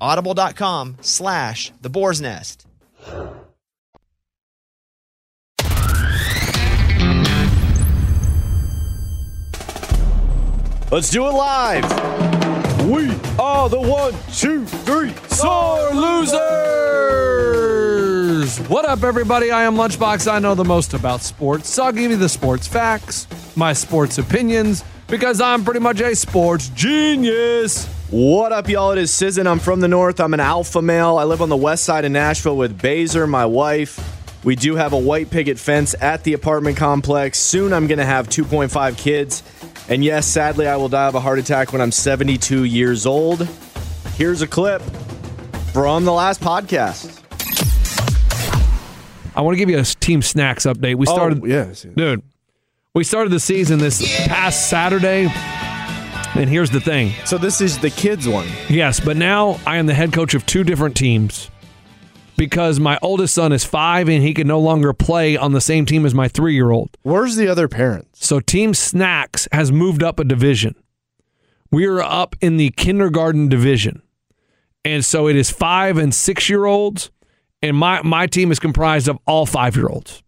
audible.com 0.00 0.96
slash 1.00 1.72
the 1.80 1.90
boar's 1.90 2.20
nest. 2.20 2.66
Let's 10.92 11.10
do 11.10 11.26
it 11.26 11.32
live. 11.32 11.82
We 12.88 13.10
are 13.40 13.68
the 13.68 13.80
one, 13.80 14.14
two, 14.32 14.64
three, 14.64 15.12
sore 15.28 15.90
losers! 15.90 16.36
What 18.68 18.84
up, 18.84 19.02
everybody? 19.02 19.50
I 19.50 19.64
am 19.64 19.74
Lunchbox. 19.74 20.30
I 20.30 20.38
know 20.38 20.54
the 20.54 20.64
most 20.64 20.94
about 20.94 21.22
sports, 21.22 21.70
so 21.70 21.82
I'll 21.82 21.92
give 21.92 22.12
you 22.12 22.16
the 22.16 22.28
sports 22.28 22.68
facts, 22.68 23.26
my 23.56 23.72
sports 23.72 24.18
opinions, 24.18 24.84
because 25.08 25.40
I'm 25.40 25.64
pretty 25.64 25.80
much 25.80 26.00
a 26.00 26.14
sports 26.14 26.68
genius. 26.68 27.88
What 28.10 28.52
up, 28.52 28.68
y'all? 28.68 28.92
It 28.92 28.98
is 28.98 29.10
Sizzin. 29.10 29.46
I'm 29.48 29.58
from 29.58 29.80
the 29.80 29.88
north. 29.88 30.20
I'm 30.20 30.32
an 30.32 30.38
alpha 30.40 30.80
male. 30.80 31.18
I 31.18 31.24
live 31.24 31.42
on 31.42 31.48
the 31.48 31.56
west 31.56 31.82
side 31.84 32.04
of 32.04 32.12
Nashville 32.12 32.56
with 32.56 32.80
Baser, 32.80 33.26
my 33.26 33.46
wife. 33.46 33.98
We 34.44 34.54
do 34.54 34.76
have 34.76 34.92
a 34.92 34.98
white 34.98 35.28
picket 35.30 35.58
fence 35.58 35.92
at 36.00 36.22
the 36.22 36.32
apartment 36.34 36.76
complex. 36.76 37.40
Soon 37.40 37.72
I'm 37.72 37.88
going 37.88 37.98
to 37.98 38.04
have 38.04 38.28
2.5 38.28 38.96
kids. 38.96 39.42
And 39.88 40.04
yes, 40.04 40.24
sadly, 40.26 40.68
I 40.68 40.76
will 40.76 40.88
die 40.88 41.08
of 41.08 41.16
a 41.16 41.20
heart 41.20 41.40
attack 41.40 41.72
when 41.72 41.80
I'm 41.82 41.90
72 41.90 42.62
years 42.62 43.06
old. 43.06 43.42
Here's 44.14 44.40
a 44.40 44.46
clip 44.46 44.82
from 45.72 46.04
the 46.04 46.12
last 46.12 46.40
podcast. 46.40 47.12
I 49.34 49.40
want 49.40 49.54
to 49.54 49.58
give 49.58 49.68
you 49.68 49.80
a 49.80 49.82
team 49.84 50.22
snacks 50.22 50.64
update. 50.64 50.94
We 50.94 51.06
oh, 51.08 51.12
started, 51.12 51.40
Oh, 51.42 51.46
yes. 51.46 51.82
dude. 51.82 52.22
We 52.94 53.02
started 53.02 53.30
the 53.32 53.40
season 53.40 53.78
this 53.80 54.00
past 54.26 54.70
Saturday, 54.70 55.28
and 56.36 56.50
here's 56.50 56.70
the 56.70 56.80
thing. 56.80 57.12
So 57.24 57.38
this 57.38 57.60
is 57.60 57.78
the 57.78 57.90
kids 57.90 58.28
one. 58.28 58.46
Yes, 58.68 59.00
but 59.00 59.16
now 59.16 59.58
I 59.66 59.78
am 59.78 59.86
the 59.86 59.94
head 59.94 60.12
coach 60.12 60.34
of 60.34 60.44
two 60.44 60.64
different 60.64 60.96
teams 60.96 61.50
because 62.36 62.78
my 62.78 62.98
oldest 63.00 63.34
son 63.34 63.52
is 63.52 63.64
five 63.64 64.08
and 64.08 64.22
he 64.22 64.34
can 64.34 64.46
no 64.46 64.60
longer 64.60 64.92
play 64.92 65.36
on 65.36 65.52
the 65.52 65.60
same 65.60 65.86
team 65.86 66.04
as 66.04 66.14
my 66.14 66.28
three 66.28 66.54
year 66.54 66.70
old. 66.70 66.96
Where's 67.02 67.36
the 67.36 67.48
other 67.48 67.68
parents? 67.68 68.26
So 68.26 68.40
Team 68.40 68.74
Snacks 68.74 69.48
has 69.52 69.72
moved 69.72 70.02
up 70.02 70.20
a 70.20 70.24
division. 70.24 70.74
We 71.70 71.86
are 71.86 72.02
up 72.02 72.36
in 72.40 72.58
the 72.58 72.70
kindergarten 72.70 73.48
division. 73.48 74.02
And 74.84 75.04
so 75.04 75.28
it 75.28 75.36
is 75.36 75.50
five 75.50 75.96
and 75.96 76.14
six 76.14 76.48
year 76.48 76.66
olds. 76.66 77.10
And 77.62 77.76
my, 77.76 78.02
my 78.02 78.26
team 78.26 78.52
is 78.52 78.58
comprised 78.58 79.08
of 79.08 79.18
all 79.26 79.46
five 79.46 79.74
year 79.74 79.88
olds. 79.88 80.22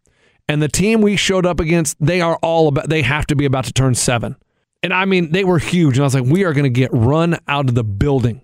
And 0.48 0.62
the 0.62 0.68
team 0.68 1.02
we 1.02 1.16
showed 1.16 1.44
up 1.44 1.60
against, 1.60 1.96
they 2.00 2.22
are 2.22 2.38
all 2.42 2.68
about, 2.68 2.88
they 2.88 3.02
have 3.02 3.26
to 3.26 3.36
be 3.36 3.44
about 3.44 3.66
to 3.66 3.72
turn 3.72 3.94
seven. 3.94 4.36
And 4.82 4.92
I 4.92 5.04
mean, 5.04 5.32
they 5.32 5.44
were 5.44 5.58
huge. 5.58 5.96
And 5.96 6.04
I 6.04 6.06
was 6.06 6.14
like, 6.14 6.24
we 6.24 6.44
are 6.44 6.52
going 6.52 6.64
to 6.64 6.70
get 6.70 6.90
run 6.92 7.38
out 7.48 7.68
of 7.68 7.74
the 7.74 7.84
building. 7.84 8.42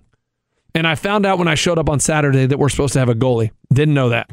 And 0.75 0.87
I 0.87 0.97
found 0.97 1.25
out 1.25 1.38
when 1.38 1.47
I 1.47 1.55
showed 1.55 1.79
up 1.79 1.88
on 1.88 2.01
Saturday 2.01 2.47
that 2.47 2.59
we're 2.59 2.68
supposed 2.68 2.94
to 2.94 2.99
have 2.99 3.09
a 3.09 3.14
goalie. 3.14 3.53
Didn't 3.73 3.94
know 3.94 4.09
that. 4.09 4.31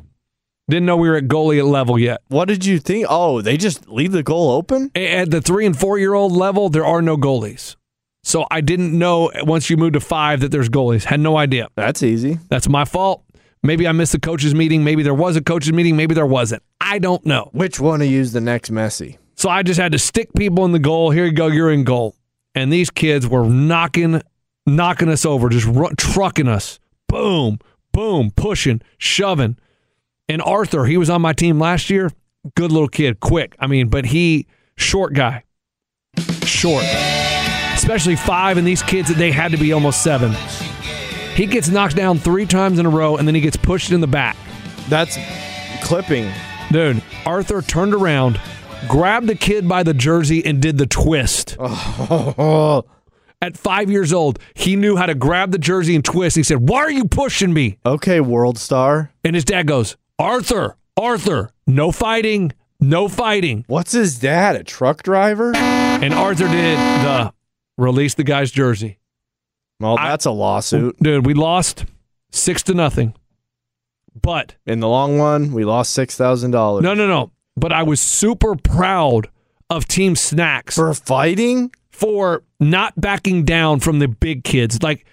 Didn't 0.70 0.86
know 0.86 0.98
we 0.98 1.10
were 1.10 1.18
at 1.18 1.26
goalie 1.26 1.64
level 1.70 2.00
yet. 2.00 2.22
What 2.30 2.48
did 2.48 2.66
you 2.66 2.80
think? 2.80 3.06
Oh, 3.10 3.42
they 3.42 3.58
just 3.58 3.88
leave 3.90 4.12
the 4.12 4.24
goal 4.24 4.52
open? 4.52 4.90
At 4.96 5.30
the 5.30 5.42
three 5.42 5.66
and 5.66 5.78
four 5.78 6.00
year 6.00 6.14
old 6.14 6.32
level, 6.32 6.70
there 6.70 6.86
are 6.86 7.02
no 7.02 7.18
goalies. 7.18 7.76
So 8.24 8.46
I 8.50 8.62
didn't 8.62 8.98
know 8.98 9.32
once 9.42 9.70
you 9.70 9.78
move 9.78 9.94
to 9.94 10.00
five 10.00 10.40
that 10.42 10.52
there's 10.52 10.70
goalies. 10.70 11.04
Had 11.04 11.20
no 11.20 11.38
idea. 11.38 11.68
That's 11.76 12.04
easy. 12.04 12.40
That's 12.50 12.70
my 12.70 12.86
fault. 12.86 13.24
Maybe 13.64 13.88
I 13.88 13.92
missed 13.92 14.14
the 14.14 14.20
coaches 14.20 14.56
meeting. 14.56 14.84
Maybe 14.84 15.04
there 15.04 15.14
was 15.14 15.36
a 15.36 15.42
coaches 15.42 15.74
meeting. 15.74 15.96
Maybe 15.96 16.16
there 16.16 16.26
wasn't. 16.26 16.64
I 16.80 17.00
don't 17.00 17.26
know. 17.26 17.50
Which 17.52 17.80
one 17.80 18.02
you 18.02 18.20
is 18.20 18.34
the 18.34 18.42
next 18.42 18.72
Messi? 18.72 19.18
So 19.42 19.50
I 19.50 19.64
just 19.64 19.80
had 19.80 19.94
to 19.94 19.98
stick 19.98 20.36
people 20.36 20.66
in 20.66 20.72
the 20.72 20.78
goal. 20.78 21.10
Here 21.10 21.26
you 21.26 21.32
go. 21.32 21.48
You're 21.48 21.72
in 21.72 21.84
goal. 21.84 22.16
And 22.54 22.72
these 22.72 22.92
kids 22.92 23.28
were 23.28 23.44
knocking, 23.44 24.22
knocking 24.68 25.10
us 25.10 25.26
over, 25.26 25.50
just 25.50 25.66
ru- 25.66 25.90
trucking 25.98 26.48
us. 26.48 26.78
Boom, 27.08 27.58
boom, 27.92 28.30
pushing, 28.36 28.84
shoving. 29.00 29.58
And 30.30 30.44
Arthur, 30.44 30.86
he 30.86 30.96
was 30.96 31.10
on 31.10 31.24
my 31.24 31.34
team 31.34 31.58
last 31.58 31.90
year. 31.90 32.12
Good 32.54 32.72
little 32.72 32.88
kid, 32.88 33.20
quick. 33.20 33.56
I 33.58 33.66
mean, 33.66 33.88
but 33.88 34.06
he 34.06 34.46
short 34.76 35.16
guy, 35.16 35.44
short. 36.46 36.86
Especially 37.74 38.16
five, 38.16 38.58
and 38.58 38.68
these 38.68 38.84
kids 38.84 39.08
that 39.08 39.18
they 39.18 39.32
had 39.32 39.50
to 39.54 39.58
be 39.58 39.74
almost 39.74 40.04
seven. 40.04 40.34
He 41.34 41.48
gets 41.48 41.68
knocked 41.68 41.96
down 41.96 42.20
three 42.20 42.46
times 42.46 42.78
in 42.78 42.86
a 42.86 42.92
row, 42.92 43.18
and 43.18 43.28
then 43.28 43.34
he 43.34 43.42
gets 43.42 43.58
pushed 43.58 43.90
in 43.90 44.02
the 44.02 44.08
back. 44.08 44.38
That's 44.88 45.18
clipping. 45.82 46.32
Dude, 46.72 47.02
Arthur 47.26 47.64
turned 47.64 47.96
around, 47.96 48.40
grabbed 48.88 49.28
the 49.28 49.36
kid 49.36 49.68
by 49.68 49.84
the 49.84 49.94
jersey, 49.94 50.46
and 50.46 50.62
did 50.62 50.78
the 50.78 50.88
twist. 50.88 51.58
Oh, 51.60 52.84
At 53.42 53.58
five 53.58 53.90
years 53.90 54.14
old, 54.14 54.38
he 54.54 54.76
knew 54.76 54.96
how 54.98 55.06
to 55.08 55.16
grab 55.16 55.52
the 55.52 55.58
jersey 55.58 55.96
and 55.96 56.06
twist. 56.06 56.36
He 56.36 56.44
said, 56.44 56.68
Why 56.70 56.80
are 56.80 56.92
you 56.92 57.06
pushing 57.06 57.54
me? 57.54 57.78
okay, 57.86 58.20
world 58.22 58.58
star. 58.58 59.12
And 59.24 59.34
his 59.36 59.46
dad 59.46 59.66
goes, 59.68 59.98
Arthur, 60.20 60.76
Arthur, 60.96 61.50
no 61.66 61.92
fighting, 61.92 62.52
no 62.80 63.08
fighting. 63.08 63.64
What's 63.68 63.92
his 63.94 64.20
dad? 64.20 64.56
A 64.56 64.64
truck 64.64 65.02
driver? 65.04 65.56
And 65.56 66.14
Arthur 66.14 66.48
did 66.48 66.78
the 66.78 67.34
release 67.78 68.14
the 68.14 68.24
guy's 68.24 68.52
jersey. 68.52 69.00
Well, 69.80 69.96
that's 69.96 70.26
a 70.26 70.32
lawsuit. 70.32 70.98
Dude, 71.02 71.26
we 71.26 71.34
lost 71.34 71.86
six 72.32 72.62
to 72.64 72.74
nothing. 72.76 73.16
But 74.20 74.56
In 74.68 74.80
the 74.82 74.88
long 74.90 75.18
run, 75.18 75.52
we 75.54 75.64
lost 75.66 75.94
six 75.94 76.16
thousand 76.18 76.52
dollars. 76.52 76.84
no, 76.84 76.94
no, 76.94 77.08
no. 77.08 77.32
But 77.62 77.72
I 77.72 77.84
was 77.84 78.02
super 78.02 78.56
proud 78.56 79.30
of 79.70 79.88
Team 79.88 80.18
Snacks 80.18 80.76
For 80.76 80.94
fighting? 80.94 81.72
for 81.92 82.42
not 82.60 83.00
backing 83.00 83.46
down 83.46 83.80
from 83.80 84.00
the 84.00 84.08
big 84.08 84.44
kids. 84.44 84.82
Like 84.82 85.06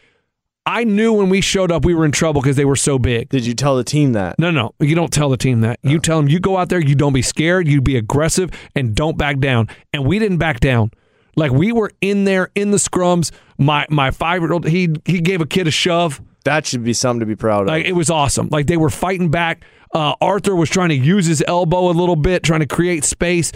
I 0.64 0.84
knew 0.84 1.12
when 1.12 1.28
we 1.28 1.42
showed 1.42 1.70
up 1.70 1.84
we 1.84 1.94
were 1.94 2.06
in 2.06 2.12
trouble 2.12 2.40
because 2.40 2.56
they 2.56 2.64
were 2.64 2.76
so 2.76 2.98
big. 2.98 3.28
Did 3.28 3.44
you 3.44 3.52
tell 3.52 3.76
the 3.76 3.84
team 3.84 4.12
that? 4.12 4.38
No, 4.38 4.50
no, 4.50 4.74
you 4.80 4.94
don't 4.94 5.12
tell 5.12 5.28
the 5.28 5.36
team 5.36 5.60
that. 5.60 5.78
You 5.82 5.98
oh. 5.98 6.00
tell 6.00 6.16
them 6.16 6.28
you 6.28 6.40
go 6.40 6.56
out 6.56 6.70
there, 6.70 6.80
you 6.80 6.94
don't 6.94 7.12
be 7.12 7.20
scared, 7.20 7.68
you 7.68 7.82
be 7.82 7.96
aggressive, 7.96 8.50
and 8.74 8.94
don't 8.94 9.18
back 9.18 9.38
down. 9.38 9.68
And 9.92 10.06
we 10.06 10.18
didn't 10.18 10.38
back 10.38 10.60
down. 10.60 10.90
Like 11.36 11.52
we 11.52 11.70
were 11.70 11.90
in 12.00 12.24
there 12.24 12.50
in 12.54 12.70
the 12.70 12.78
scrums. 12.78 13.30
My 13.58 13.86
my 13.90 14.10
five 14.10 14.40
year 14.40 14.52
old 14.52 14.66
he 14.66 14.88
he 15.04 15.20
gave 15.20 15.42
a 15.42 15.46
kid 15.46 15.66
a 15.66 15.70
shove. 15.70 16.22
That 16.48 16.64
should 16.66 16.82
be 16.82 16.94
something 16.94 17.20
to 17.20 17.26
be 17.26 17.36
proud 17.36 17.62
of. 17.62 17.68
Like 17.68 17.84
it 17.84 17.92
was 17.92 18.08
awesome. 18.10 18.48
Like 18.50 18.66
they 18.66 18.78
were 18.78 18.88
fighting 18.90 19.30
back. 19.30 19.64
Uh, 19.94 20.14
Arthur 20.20 20.56
was 20.56 20.70
trying 20.70 20.88
to 20.88 20.94
use 20.94 21.26
his 21.26 21.44
elbow 21.46 21.90
a 21.90 21.92
little 21.92 22.16
bit, 22.16 22.42
trying 22.42 22.60
to 22.60 22.66
create 22.66 23.04
space, 23.04 23.52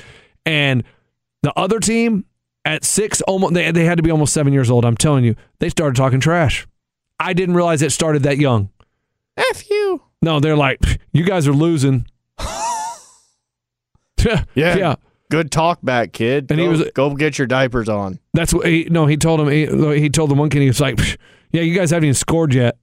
and 0.47 0.85
the 1.43 1.53
other 1.59 1.79
team 1.81 2.25
at 2.65 2.85
six, 2.85 3.21
almost 3.23 3.55
they 3.55 3.71
they 3.71 3.85
had 3.85 3.97
to 3.97 4.03
be 4.03 4.11
almost 4.11 4.33
seven 4.35 4.53
years 4.53 4.71
old. 4.71 4.85
I'm 4.85 4.97
telling 4.97 5.25
you, 5.25 5.35
they 5.59 5.69
started 5.69 5.97
talking 5.97 6.21
trash. 6.21 6.67
I 7.19 7.33
didn't 7.33 7.55
realize 7.55 7.83
it 7.83 7.93
started 7.93 8.23
that 8.25 8.37
young. 8.39 8.69
F 9.37 9.69
you. 9.71 10.03
No, 10.21 10.39
they're 10.41 10.57
like, 10.57 10.81
you 11.13 11.25
guys 11.25 11.49
are 11.49 11.53
losing. 11.53 12.07
yeah, 14.25 14.45
Yeah. 14.55 14.77
yeah. 14.77 14.95
Good 15.31 15.51
talk 15.51 15.79
back, 15.83 16.13
kid. 16.13 16.51
And 16.51 16.59
go, 16.59 16.63
he 16.63 16.69
was- 16.69 16.91
go 16.95 17.15
get 17.15 17.39
your 17.39 17.47
diapers 17.47 17.89
on. 17.89 18.19
That's 18.35 18.53
what 18.53 18.67
he. 18.67 18.85
No, 18.91 19.07
he 19.07 19.17
told 19.17 19.41
him. 19.41 19.49
He, 19.49 19.99
he 20.01 20.11
told 20.11 20.31
the 20.31 20.35
one 20.35 20.51
kid. 20.51 20.61
He 20.61 20.69
was 20.69 20.81
like, 20.81 20.99
"Yeah, 21.53 21.63
you 21.63 21.75
guys 21.75 21.91
haven't 21.91 22.05
even 22.05 22.15
scored 22.15 22.53
yet." 22.53 22.77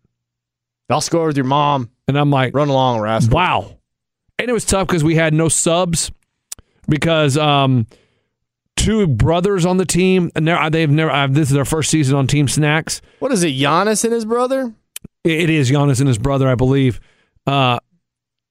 I'll 0.90 1.02
score 1.02 1.28
with 1.28 1.38
your 1.38 1.46
mom. 1.46 1.90
And 2.08 2.18
I'm 2.18 2.32
like, 2.32 2.54
Run 2.56 2.70
along, 2.70 3.00
rascal. 3.02 3.36
Wow. 3.36 3.78
And 4.38 4.50
it 4.50 4.54
was 4.54 4.66
tough 4.66 4.88
because 4.88 5.04
we 5.04 5.16
had 5.16 5.34
no 5.34 5.50
subs 5.50 6.12
because 6.88 7.38
um, 7.38 7.86
two 8.76 9.06
brothers 9.06 9.66
on 9.66 9.78
the 9.78 9.86
team, 9.86 10.32
and 10.36 10.48
they're- 10.48 10.70
they've 10.70 10.90
never. 10.90 11.12
Uh, 11.12 11.28
this 11.28 11.50
is 11.50 11.54
their 11.54 11.66
first 11.66 11.90
season 11.92 12.16
on 12.16 12.26
Team 12.28 12.48
Snacks. 12.48 13.02
What 13.20 13.32
is 13.32 13.44
it, 13.44 13.50
Giannis 13.54 14.04
and 14.04 14.14
his 14.14 14.26
brother? 14.26 14.74
It 15.24 15.50
is 15.50 15.70
Giannis 15.70 16.00
and 16.00 16.08
his 16.08 16.18
brother, 16.18 16.48
I 16.48 16.56
believe. 16.56 17.00
Uh, 17.46 17.80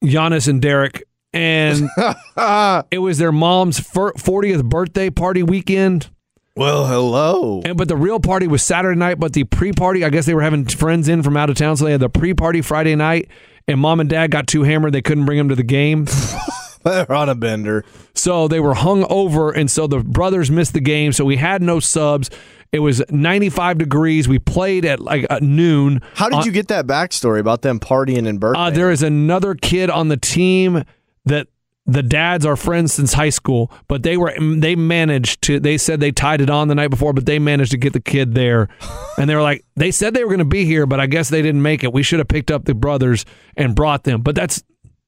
Giannis 0.05 0.47
and 0.47 0.61
Derek, 0.63 1.03
and 1.33 1.89
it 2.91 2.99
was 2.99 3.19
their 3.19 3.33
mom's 3.33 3.81
40th 3.81 4.65
birthday 4.65 5.11
party 5.11 5.43
weekend. 5.43 6.11
Well, 6.59 6.87
hello. 6.87 7.63
And 7.65 7.77
but 7.77 7.89
the 7.89 7.97
real 7.97 8.21
party 8.21 8.47
was 8.47 8.63
Saturday 8.63 8.99
night, 8.99 9.19
but 9.19 9.33
the 9.33 9.45
pre-party, 9.45 10.05
I 10.05 10.11
guess 10.11 10.27
they 10.27 10.35
were 10.35 10.43
having 10.43 10.65
friends 10.67 11.09
in 11.09 11.23
from 11.23 11.37
out 11.37 11.51
of 11.51 11.57
town, 11.57 11.77
so 11.77 11.85
they 11.85 11.93
had 11.93 12.01
the 12.01 12.09
pre-party 12.11 12.61
Friday 12.63 12.95
night. 12.97 13.29
And 13.67 13.79
mom 13.81 14.01
and 14.01 14.09
dad 14.09 14.31
got 14.31 14.47
too 14.47 14.63
hammered; 14.63 14.93
they 14.93 15.03
couldn't 15.03 15.25
bring 15.27 15.39
them 15.39 15.49
to 15.51 15.55
the 15.55 15.63
game. 15.63 16.07
They're 16.85 17.11
on 17.13 17.29
a 17.29 17.35
bender. 17.35 17.85
So 18.15 18.49
they 18.49 18.61
were 18.61 18.75
hung 18.75 19.05
over, 19.11 19.51
and 19.51 19.71
so 19.71 19.87
the 19.87 19.99
brothers 19.99 20.51
missed 20.51 20.73
the 20.73 20.81
game. 20.81 21.13
So 21.13 21.25
we 21.25 21.37
had 21.37 21.61
no 21.63 21.81
subs. 21.81 22.31
It 22.73 22.79
was 22.81 23.03
95 23.11 23.79
degrees. 23.79 24.29
We 24.29 24.39
played 24.39 24.85
at 24.85 25.01
like 25.01 25.27
at 25.31 25.43
noon. 25.43 26.01
How 26.15 26.29
did 26.29 26.41
Uh, 26.41 26.43
you 26.45 26.53
get 26.53 26.69
that 26.69 26.87
backstory 26.87 27.41
about 27.41 27.63
them 27.63 27.79
partying 27.81 28.27
and 28.27 28.39
birthday? 28.41 28.61
Uh, 28.61 28.71
there 28.71 28.91
is 28.91 29.03
another 29.03 29.55
kid 29.55 29.91
on 29.91 30.09
the 30.09 30.17
team 30.17 30.85
that 31.25 31.49
the 31.89 32.03
dads 32.03 32.45
are 32.45 32.55
friends 32.55 32.93
since 32.93 33.15
high 33.15 33.31
school, 33.31 33.73
but 33.89 34.03
they 34.03 34.17
were 34.19 34.33
they 34.39 34.77
managed 34.77 35.41
to. 35.43 35.59
They 35.59 35.79
said 35.79 36.01
they 36.01 36.13
tied 36.13 36.43
it 36.43 36.51
on 36.51 36.69
the 36.69 36.75
night 36.75 36.89
before, 36.89 37.15
but 37.15 37.25
they 37.25 37.39
managed 37.39 37.71
to 37.71 37.79
get 37.79 37.95
the 37.95 38.01
kid 38.01 38.35
there, 38.35 38.69
and 39.17 39.29
they 39.29 39.35
were 39.35 39.43
like 39.43 39.65
they 39.75 39.91
said 39.91 40.13
they 40.13 40.23
were 40.23 40.29
going 40.29 40.39
to 40.39 40.45
be 40.45 40.67
here, 40.67 40.87
but 40.87 41.01
I 41.01 41.07
guess 41.07 41.31
they 41.31 41.41
didn't 41.41 41.63
make 41.63 41.83
it. 41.83 41.93
We 41.93 42.03
should 42.03 42.19
have 42.19 42.29
picked 42.29 42.51
up 42.51 42.67
the 42.67 42.75
brothers 42.75 43.25
and 43.57 43.75
brought 43.75 44.05
them, 44.05 44.21
but 44.21 44.35
that's 44.35 44.63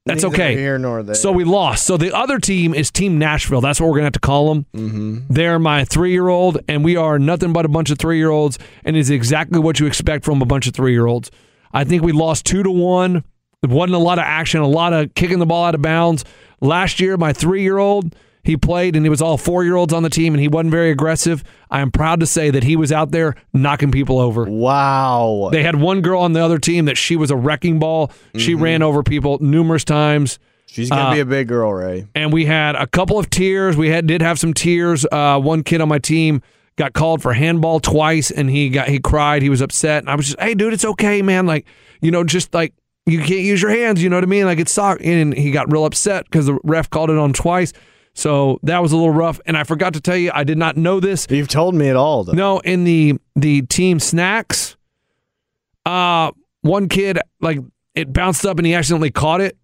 that's 0.06 0.22
Neither 0.22 0.34
okay. 0.34 0.56
here 0.56 0.78
nor 0.78 1.02
there. 1.02 1.14
So 1.14 1.30
we 1.30 1.44
lost. 1.44 1.86
So 1.86 1.98
the 1.98 2.16
other 2.16 2.38
team 2.38 2.72
is 2.72 2.90
Team 2.90 3.18
Nashville. 3.18 3.60
That's 3.60 3.78
what 3.78 3.88
we're 3.88 4.00
going 4.00 4.02
to 4.02 4.06
have 4.06 4.12
to 4.14 4.20
call 4.20 4.54
them. 4.54 4.66
Mm-hmm. 4.74 5.18
They're 5.28 5.58
my 5.58 5.84
three 5.84 6.12
year 6.12 6.28
old, 6.28 6.58
and 6.66 6.82
we 6.82 6.96
are 6.96 7.18
nothing 7.18 7.52
but 7.52 7.66
a 7.66 7.68
bunch 7.68 7.90
of 7.90 7.98
three 7.98 8.16
year 8.16 8.30
olds, 8.30 8.58
and 8.84 8.96
it's 8.96 9.10
exactly 9.10 9.58
what 9.60 9.78
you 9.78 9.86
expect 9.86 10.24
from 10.24 10.40
a 10.40 10.46
bunch 10.46 10.66
of 10.66 10.72
three 10.72 10.92
year 10.92 11.04
olds. 11.04 11.30
I 11.72 11.84
think 11.84 12.02
we 12.02 12.12
lost 12.12 12.46
two 12.46 12.62
to 12.62 12.70
one. 12.70 13.22
It 13.62 13.68
wasn't 13.68 13.96
a 13.96 13.98
lot 13.98 14.18
of 14.18 14.24
action, 14.24 14.62
a 14.62 14.66
lot 14.66 14.94
of 14.94 15.14
kicking 15.14 15.38
the 15.38 15.44
ball 15.44 15.66
out 15.66 15.74
of 15.74 15.82
bounds. 15.82 16.24
Last 16.60 17.00
year, 17.00 17.16
my 17.16 17.32
three 17.32 17.62
year 17.62 17.78
old, 17.78 18.14
he 18.42 18.56
played, 18.56 18.96
and 18.96 19.04
he 19.04 19.10
was 19.10 19.20
all 19.20 19.36
four 19.36 19.64
year 19.64 19.76
olds 19.76 19.92
on 19.92 20.02
the 20.02 20.10
team, 20.10 20.34
and 20.34 20.40
he 20.40 20.48
wasn't 20.48 20.70
very 20.70 20.90
aggressive. 20.90 21.44
I 21.70 21.80
am 21.80 21.90
proud 21.90 22.20
to 22.20 22.26
say 22.26 22.50
that 22.50 22.64
he 22.64 22.76
was 22.76 22.90
out 22.92 23.10
there 23.10 23.34
knocking 23.52 23.90
people 23.90 24.18
over. 24.18 24.44
wow. 24.44 25.50
They 25.52 25.62
had 25.62 25.76
one 25.76 26.00
girl 26.00 26.20
on 26.20 26.32
the 26.32 26.42
other 26.42 26.58
team 26.58 26.86
that 26.86 26.96
she 26.96 27.16
was 27.16 27.30
a 27.30 27.36
wrecking 27.36 27.78
ball. 27.78 28.10
She 28.36 28.54
ran 28.54 28.82
over 28.82 29.02
people 29.02 29.38
numerous 29.40 29.84
times 29.84 30.38
She's 30.70 30.88
gonna 30.88 31.10
uh, 31.10 31.14
be 31.14 31.20
a 31.20 31.24
big 31.24 31.48
girl, 31.48 31.72
Ray. 31.72 32.06
and 32.14 32.32
we 32.32 32.44
had 32.44 32.76
a 32.76 32.86
couple 32.86 33.18
of 33.18 33.28
tears. 33.28 33.76
We 33.76 33.88
had 33.88 34.06
did 34.06 34.22
have 34.22 34.38
some 34.38 34.54
tears. 34.54 35.04
Uh, 35.10 35.40
one 35.40 35.64
kid 35.64 35.80
on 35.80 35.88
my 35.88 35.98
team 35.98 36.42
got 36.76 36.92
called 36.92 37.20
for 37.20 37.32
handball 37.32 37.80
twice, 37.80 38.30
and 38.30 38.48
he 38.48 38.68
got 38.68 38.88
he 38.88 39.00
cried. 39.00 39.42
He 39.42 39.50
was 39.50 39.60
upset, 39.60 40.04
and 40.04 40.08
I 40.08 40.14
was 40.14 40.26
just, 40.26 40.40
hey, 40.40 40.54
dude, 40.54 40.72
it's 40.72 40.84
okay, 40.84 41.22
man. 41.22 41.44
Like, 41.46 41.66
you 42.00 42.12
know, 42.12 42.22
just 42.22 42.54
like 42.54 42.72
you 43.06 43.18
can't 43.18 43.40
use 43.40 43.62
your 43.62 43.70
hands. 43.70 44.02
You 44.02 44.08
know 44.08 44.16
what 44.16 44.24
I 44.24 44.28
mean? 44.28 44.44
Like 44.46 44.58
it's 44.58 44.72
soccer. 44.72 45.02
And 45.02 45.34
he 45.34 45.50
got 45.50 45.70
real 45.72 45.84
upset 45.84 46.24
because 46.24 46.46
the 46.46 46.58
ref 46.64 46.90
called 46.90 47.10
it 47.10 47.18
on 47.18 47.32
twice. 47.32 47.72
So 48.14 48.58
that 48.62 48.82
was 48.82 48.92
a 48.92 48.96
little 48.96 49.12
rough. 49.12 49.40
And 49.46 49.56
I 49.56 49.64
forgot 49.64 49.94
to 49.94 50.00
tell 50.00 50.16
you, 50.16 50.30
I 50.34 50.44
did 50.44 50.58
not 50.58 50.76
know 50.76 51.00
this. 51.00 51.26
You've 51.30 51.48
told 51.48 51.74
me 51.74 51.88
it 51.88 51.96
all. 51.96 52.24
Though. 52.24 52.32
No, 52.32 52.58
in 52.60 52.84
the 52.84 53.18
the 53.36 53.62
team 53.62 54.00
snacks, 54.00 54.76
uh, 55.86 56.32
one 56.62 56.88
kid 56.88 57.18
like 57.40 57.58
it 57.94 58.12
bounced 58.12 58.44
up 58.44 58.58
and 58.58 58.66
he 58.66 58.74
accidentally 58.74 59.10
caught 59.10 59.40
it, 59.40 59.56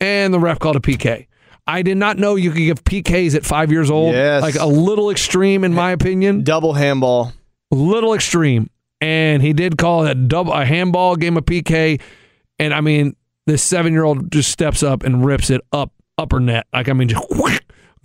and 0.00 0.32
the 0.32 0.38
ref 0.38 0.58
called 0.58 0.76
a 0.76 0.80
PK. 0.80 1.26
I 1.66 1.82
did 1.82 1.96
not 1.98 2.18
know 2.18 2.34
you 2.34 2.50
could 2.50 2.58
give 2.58 2.84
PKs 2.84 3.34
at 3.36 3.44
five 3.44 3.70
years 3.70 3.90
old. 3.90 4.12
Yes. 4.14 4.42
Like 4.42 4.56
a 4.56 4.66
little 4.66 5.10
extreme, 5.10 5.62
in 5.62 5.72
my 5.72 5.92
opinion. 5.92 6.42
Double 6.42 6.72
handball. 6.72 7.32
Little 7.70 8.14
extreme. 8.14 8.68
And 9.00 9.40
he 9.40 9.52
did 9.52 9.78
call 9.78 10.04
it 10.04 10.10
a 10.10 10.14
double 10.14 10.52
a 10.52 10.64
handball 10.64 11.16
game 11.16 11.36
of 11.36 11.44
PK. 11.44 12.00
And 12.60 12.74
I 12.74 12.82
mean, 12.82 13.16
this 13.46 13.62
seven 13.62 13.94
year 13.94 14.04
old 14.04 14.30
just 14.30 14.50
steps 14.50 14.82
up 14.82 15.02
and 15.02 15.24
rips 15.24 15.48
it 15.48 15.62
up 15.72 15.92
upper 16.18 16.38
net. 16.38 16.66
Like 16.72 16.90
I 16.90 16.92
mean, 16.92 17.08
just 17.08 17.26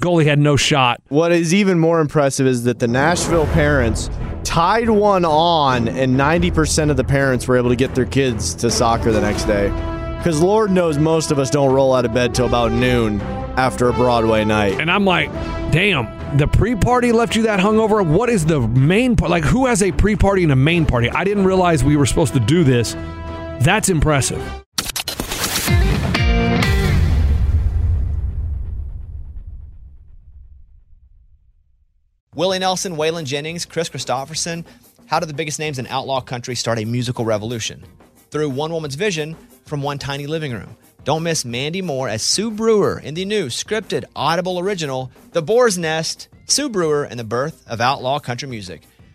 goalie 0.02 0.26
had 0.26 0.40
no 0.40 0.56
shot. 0.56 1.02
What 1.10 1.34
is 1.34 1.54
even 1.54 1.78
more 1.78 2.00
impressive 2.00 2.48
is 2.48 2.64
that 2.64 2.80
the 2.80 2.88
Nashville 2.88 3.48
parents 3.48 4.10
tied 4.46 4.90
one 4.90 5.26
on, 5.26 5.90
and 5.90 6.16
90% 6.16 6.90
of 6.90 6.96
the 6.96 7.04
parents 7.04 7.48
were 7.48 7.58
able 7.58 7.70
to 7.70 7.76
get 7.76 7.96
their 7.96 8.06
kids 8.06 8.56
to 8.56 8.72
soccer 8.72 9.12
the 9.12 9.20
next 9.20 9.44
day. 9.44 9.70
Because 10.18 10.42
Lord 10.42 10.72
knows 10.72 10.98
most 10.98 11.32
of 11.32 11.38
us 11.38 11.50
don't 11.50 11.74
roll 11.74 11.94
out 11.94 12.06
of 12.06 12.14
bed 12.14 12.34
till 12.34 12.46
about 12.46 12.72
noon 12.72 13.20
after 13.58 13.90
a 13.90 13.94
Broadway 13.94 14.46
night. 14.46 14.80
And 14.80 14.90
I'm 14.90 15.06
like, 15.06 15.32
damn, 15.72 16.38
the 16.38 16.48
pre-party 16.48 17.12
left 17.12 17.36
you 17.36 17.44
that 17.44 17.60
hungover. 17.60 18.06
What 18.06 18.30
is 18.30 18.46
the 18.46 18.62
main 18.62 19.16
part? 19.16 19.30
Like, 19.30 19.44
who 19.44 19.66
has 19.66 19.84
a 19.84 19.92
pre-party 19.92 20.44
and 20.44 20.52
a 20.52 20.56
main 20.56 20.86
party? 20.86 21.10
I 21.10 21.24
didn't 21.24 21.46
realize 21.46 21.84
we 21.84 21.98
were 21.98 22.06
supposed 22.06 22.34
to 22.34 22.40
do 22.40 22.64
this. 22.64 22.96
That's 23.60 23.90
impressive. 23.90 24.42
Willie 32.36 32.60
Nelson, 32.60 32.98
Waylon 32.98 33.24
Jennings, 33.24 33.66
Kris 33.66 33.90
Kristofferson. 33.90 34.66
How 35.08 35.20
did 35.20 35.30
the 35.30 35.34
biggest 35.34 35.58
names 35.58 35.80
in 35.80 35.88
outlaw 35.88 36.20
country 36.20 36.54
start 36.54 36.80
a 36.80 36.86
musical 36.86 37.24
revolution? 37.24 37.84
Through 38.30 38.50
one 38.50 38.74
woman's 38.74 38.96
vision 38.96 39.36
from 39.66 39.82
one 39.82 39.98
tiny 40.00 40.28
living 40.28 40.52
room. 40.52 40.76
Don't 41.06 41.24
miss 41.24 41.46
Mandy 41.46 41.82
Moore 41.82 42.10
as 42.10 42.24
Sue 42.24 42.52
Brewer 42.52 43.00
in 43.00 43.14
the 43.14 43.26
new 43.26 43.48
scripted 43.48 44.04
Audible 44.16 44.60
original, 44.60 45.12
The 45.32 45.42
Boar's 45.42 45.78
Nest, 45.78 46.28
Sue 46.46 46.68
Brewer 46.68 47.04
and 47.04 47.20
the 47.20 47.24
Birth 47.24 47.64
of 47.68 47.80
Outlaw 47.80 48.20
Country 48.20 48.50
Music. 48.50 48.82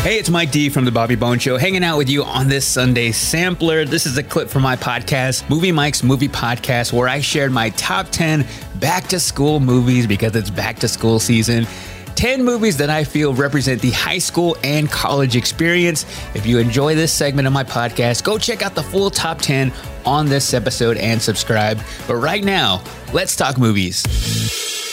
Hey, 0.00 0.18
it's 0.18 0.30
Mike 0.30 0.52
D 0.52 0.68
from 0.70 0.84
the 0.84 0.92
Bobby 0.92 1.16
Bone 1.16 1.38
Show, 1.40 1.58
hanging 1.58 1.82
out 1.82 1.98
with 1.98 2.08
you 2.08 2.22
on 2.22 2.48
this 2.48 2.64
Sunday 2.64 3.10
sampler. 3.10 3.84
This 3.84 4.06
is 4.06 4.16
a 4.16 4.22
clip 4.22 4.48
from 4.48 4.62
my 4.62 4.76
podcast, 4.76 5.50
Movie 5.50 5.72
Mike's 5.72 6.04
Movie 6.04 6.28
Podcast, 6.28 6.92
where 6.92 7.08
I 7.08 7.20
shared 7.20 7.50
my 7.50 7.70
top 7.70 8.08
10 8.10 8.46
back 8.76 9.08
to 9.08 9.18
school 9.18 9.58
movies 9.58 10.06
because 10.06 10.34
it's 10.36 10.50
back 10.50 10.78
to 10.78 10.88
school 10.88 11.18
season. 11.18 11.66
10 12.14 12.42
movies 12.44 12.76
that 12.78 12.90
I 12.90 13.04
feel 13.04 13.34
represent 13.34 13.82
the 13.82 13.90
high 13.90 14.18
school 14.18 14.56
and 14.62 14.88
college 14.88 15.36
experience. 15.36 16.06
If 16.34 16.46
you 16.46 16.58
enjoy 16.58 16.94
this 16.94 17.12
segment 17.12 17.46
of 17.46 17.52
my 17.52 17.64
podcast, 17.64 18.22
go 18.24 18.38
check 18.38 18.62
out 18.62 18.74
the 18.74 18.84
full 18.84 19.10
top 19.10 19.40
10 19.40 19.72
on 20.06 20.26
this 20.26 20.54
episode 20.54 20.96
and 20.96 21.20
subscribe. 21.20 21.80
But 22.06 22.16
right 22.16 22.44
now, 22.44 22.82
let's 23.12 23.36
talk 23.36 23.58
movies. 23.58 24.87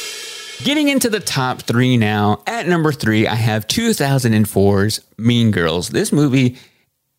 Getting 0.63 0.87
into 0.87 1.09
the 1.09 1.19
top 1.19 1.61
three 1.61 1.97
now. 1.97 2.41
At 2.47 2.67
number 2.67 2.91
three, 2.91 3.27
I 3.27 3.35
have 3.35 3.67
2004's 3.67 5.01
Mean 5.17 5.51
Girls. 5.51 5.89
This 5.89 6.11
movie 6.11 6.57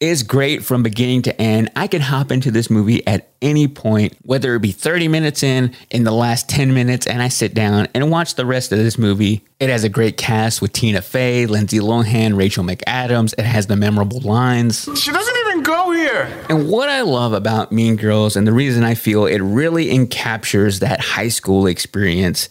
is 0.00 0.22
great 0.22 0.62
from 0.64 0.82
beginning 0.82 1.22
to 1.22 1.40
end. 1.40 1.70
I 1.74 1.86
can 1.86 2.02
hop 2.02 2.30
into 2.30 2.50
this 2.50 2.68
movie 2.68 3.06
at 3.06 3.28
any 3.40 3.68
point, 3.68 4.14
whether 4.22 4.54
it 4.54 4.60
be 4.60 4.72
30 4.72 5.08
minutes 5.08 5.42
in, 5.42 5.74
in 5.90 6.04
the 6.04 6.12
last 6.12 6.48
10 6.48 6.74
minutes, 6.74 7.06
and 7.06 7.22
I 7.22 7.28
sit 7.28 7.54
down 7.54 7.88
and 7.94 8.10
watch 8.10 8.34
the 8.34 8.44
rest 8.44 8.72
of 8.72 8.78
this 8.78 8.98
movie. 8.98 9.42
It 9.58 9.70
has 9.70 9.84
a 9.84 9.88
great 9.88 10.16
cast 10.16 10.60
with 10.60 10.72
Tina 10.72 11.00
Fey, 11.00 11.46
Lindsay 11.46 11.78
Lohan, 11.78 12.36
Rachel 12.36 12.64
McAdams. 12.64 13.34
It 13.38 13.44
has 13.44 13.68
the 13.68 13.76
memorable 13.76 14.20
lines. 14.20 14.88
She 14.96 15.12
doesn't 15.12 15.36
even 15.46 15.62
go 15.62 15.92
here. 15.92 16.28
And 16.50 16.68
what 16.68 16.88
I 16.88 17.02
love 17.02 17.32
about 17.32 17.72
Mean 17.72 17.96
Girls, 17.96 18.36
and 18.36 18.46
the 18.46 18.52
reason 18.52 18.84
I 18.84 18.94
feel 18.94 19.24
it 19.26 19.38
really 19.38 19.86
encaptures 19.86 20.80
that 20.80 21.00
high 21.00 21.28
school 21.28 21.66
experience, 21.66 22.50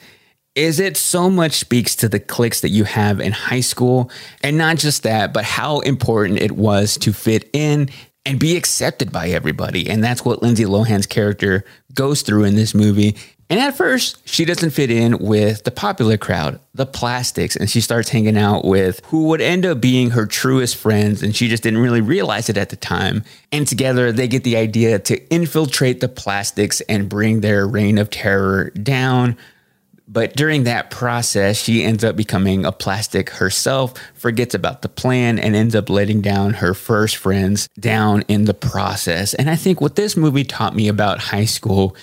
is 0.55 0.79
it 0.79 0.95
so 0.95 1.29
much 1.29 1.53
speaks 1.53 1.95
to 1.97 2.09
the 2.09 2.19
cliques 2.19 2.61
that 2.61 2.69
you 2.69 2.85
have 2.85 3.19
in 3.19 3.33
high 3.33 3.59
school. 3.59 4.09
And 4.41 4.57
not 4.57 4.77
just 4.77 5.03
that, 5.03 5.33
but 5.33 5.43
how 5.43 5.81
important 5.81 6.39
it 6.39 6.53
was 6.53 6.97
to 6.99 7.13
fit 7.13 7.49
in 7.53 7.89
and 8.25 8.39
be 8.39 8.55
accepted 8.55 9.11
by 9.11 9.29
everybody. 9.29 9.89
And 9.89 10.03
that's 10.03 10.25
what 10.25 10.41
Lindsay 10.41 10.65
Lohan's 10.65 11.05
character 11.05 11.63
goes 11.93 12.21
through 12.21 12.45
in 12.45 12.55
this 12.55 12.73
movie. 12.73 13.15
And 13.47 13.59
at 13.59 13.77
first, 13.77 14.27
she 14.27 14.43
doesn't 14.43 14.71
fit 14.71 14.89
in 14.89 15.19
with 15.19 15.65
the 15.65 15.71
popular 15.71 16.17
crowd, 16.17 16.59
the 16.73 16.87
plastics, 16.87 17.55
and 17.55 17.69
she 17.69 17.79
starts 17.79 18.09
hanging 18.09 18.37
out 18.37 18.65
with 18.65 19.05
who 19.05 19.27
would 19.27 19.41
end 19.41 19.67
up 19.67 19.79
being 19.79 20.11
her 20.11 20.25
truest 20.25 20.75
friends. 20.75 21.21
And 21.21 21.35
she 21.35 21.47
just 21.47 21.61
didn't 21.61 21.81
really 21.81 22.01
realize 22.01 22.49
it 22.49 22.57
at 22.57 22.69
the 22.69 22.75
time. 22.75 23.23
And 23.51 23.67
together, 23.67 24.11
they 24.11 24.27
get 24.27 24.43
the 24.43 24.57
idea 24.57 24.97
to 24.97 25.31
infiltrate 25.31 25.99
the 25.99 26.09
plastics 26.09 26.81
and 26.81 27.07
bring 27.07 27.41
their 27.41 27.67
reign 27.67 27.99
of 27.99 28.09
terror 28.09 28.71
down. 28.71 29.37
But 30.07 30.35
during 30.35 30.63
that 30.63 30.91
process, 30.91 31.57
she 31.57 31.83
ends 31.83 32.03
up 32.03 32.15
becoming 32.15 32.63
a 32.63 32.71
plastic 32.71 33.31
herself, 33.31 33.93
forgets 34.13 34.53
about 34.53 34.81
the 34.81 34.89
plan, 34.89 35.39
and 35.39 35.55
ends 35.55 35.75
up 35.75 35.89
letting 35.89 36.21
down 36.21 36.53
her 36.55 36.73
first 36.73 37.15
friends 37.17 37.67
down 37.79 38.23
in 38.27 38.45
the 38.45 38.53
process. 38.53 39.33
And 39.33 39.49
I 39.49 39.55
think 39.55 39.81
what 39.81 39.95
this 39.95 40.15
movie 40.15 40.43
taught 40.43 40.75
me 40.75 40.87
about 40.87 41.19
high 41.19 41.45
school 41.45 41.95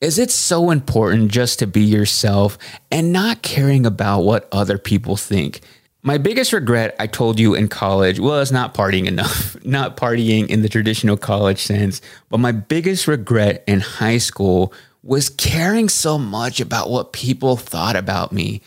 is 0.00 0.18
it's 0.18 0.34
so 0.34 0.70
important 0.70 1.32
just 1.32 1.58
to 1.60 1.66
be 1.66 1.80
yourself 1.80 2.58
and 2.90 3.12
not 3.12 3.40
caring 3.40 3.86
about 3.86 4.20
what 4.20 4.48
other 4.52 4.76
people 4.76 5.16
think. 5.16 5.60
My 6.02 6.18
biggest 6.18 6.52
regret, 6.52 6.94
I 7.00 7.08
told 7.08 7.40
you 7.40 7.54
in 7.54 7.66
college, 7.66 8.20
was 8.20 8.52
not 8.52 8.74
partying 8.74 9.06
enough, 9.06 9.56
not 9.64 9.96
partying 9.96 10.46
in 10.48 10.62
the 10.62 10.68
traditional 10.68 11.16
college 11.16 11.62
sense. 11.62 12.00
But 12.28 12.38
my 12.38 12.52
biggest 12.52 13.08
regret 13.08 13.64
in 13.66 13.80
high 13.80 14.18
school 14.18 14.72
was 15.06 15.28
caring 15.28 15.88
so 15.88 16.18
much 16.18 16.60
about 16.60 16.90
what 16.90 17.12
people 17.12 17.56
thought 17.56 17.94
about 17.94 18.32
me. 18.32 18.60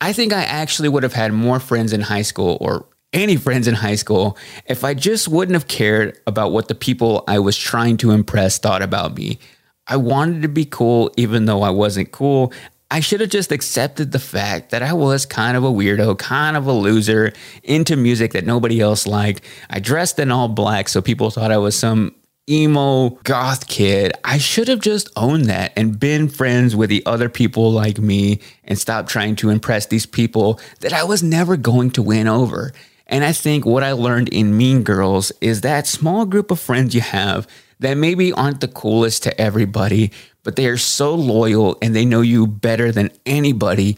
I 0.00 0.12
think 0.12 0.32
I 0.32 0.42
actually 0.42 0.88
would 0.88 1.04
have 1.04 1.12
had 1.12 1.32
more 1.32 1.60
friends 1.60 1.92
in 1.92 2.00
high 2.00 2.22
school 2.22 2.58
or 2.60 2.86
any 3.12 3.36
friends 3.36 3.68
in 3.68 3.74
high 3.74 3.94
school 3.94 4.36
if 4.66 4.84
I 4.84 4.94
just 4.94 5.28
wouldn't 5.28 5.54
have 5.54 5.68
cared 5.68 6.18
about 6.26 6.52
what 6.52 6.68
the 6.68 6.74
people 6.74 7.24
I 7.28 7.38
was 7.38 7.56
trying 7.56 7.96
to 7.98 8.10
impress 8.10 8.58
thought 8.58 8.82
about 8.82 9.16
me. 9.16 9.38
I 9.86 9.96
wanted 9.96 10.42
to 10.42 10.48
be 10.48 10.64
cool 10.64 11.12
even 11.16 11.46
though 11.46 11.62
I 11.62 11.70
wasn't 11.70 12.10
cool. 12.10 12.52
I 12.90 13.00
should 13.00 13.20
have 13.20 13.30
just 13.30 13.52
accepted 13.52 14.12
the 14.12 14.18
fact 14.18 14.70
that 14.70 14.82
I 14.82 14.94
was 14.94 15.26
kind 15.26 15.56
of 15.56 15.62
a 15.62 15.70
weirdo, 15.70 16.18
kind 16.18 16.56
of 16.56 16.66
a 16.66 16.72
loser, 16.72 17.32
into 17.62 17.96
music 17.96 18.32
that 18.32 18.46
nobody 18.46 18.80
else 18.80 19.06
liked. 19.06 19.42
I 19.70 19.78
dressed 19.78 20.18
in 20.18 20.32
all 20.32 20.48
black 20.48 20.88
so 20.88 21.00
people 21.02 21.30
thought 21.30 21.52
I 21.52 21.58
was 21.58 21.78
some 21.78 22.14
emo 22.48 23.10
goth 23.24 23.66
kid. 23.68 24.12
I 24.24 24.38
should 24.38 24.68
have 24.68 24.80
just 24.80 25.10
owned 25.16 25.46
that 25.46 25.72
and 25.76 25.98
been 26.00 26.28
friends 26.28 26.74
with 26.74 26.90
the 26.90 27.04
other 27.06 27.28
people 27.28 27.70
like 27.70 27.98
me 27.98 28.40
and 28.64 28.78
stopped 28.78 29.08
trying 29.08 29.36
to 29.36 29.50
impress 29.50 29.86
these 29.86 30.06
people 30.06 30.60
that 30.80 30.92
I 30.92 31.04
was 31.04 31.22
never 31.22 31.56
going 31.56 31.90
to 31.92 32.02
win 32.02 32.28
over. 32.28 32.72
And 33.06 33.24
I 33.24 33.32
think 33.32 33.64
what 33.64 33.82
I 33.82 33.92
learned 33.92 34.28
in 34.28 34.56
Mean 34.56 34.82
Girls 34.82 35.32
is 35.40 35.62
that 35.62 35.86
small 35.86 36.26
group 36.26 36.50
of 36.50 36.60
friends 36.60 36.94
you 36.94 37.00
have 37.00 37.46
that 37.80 37.96
maybe 37.96 38.32
aren't 38.32 38.60
the 38.60 38.68
coolest 38.68 39.22
to 39.22 39.40
everybody, 39.40 40.10
but 40.42 40.56
they 40.56 40.66
are 40.66 40.76
so 40.76 41.14
loyal 41.14 41.78
and 41.80 41.94
they 41.94 42.04
know 42.04 42.20
you 42.20 42.46
better 42.46 42.92
than 42.92 43.10
anybody. 43.24 43.96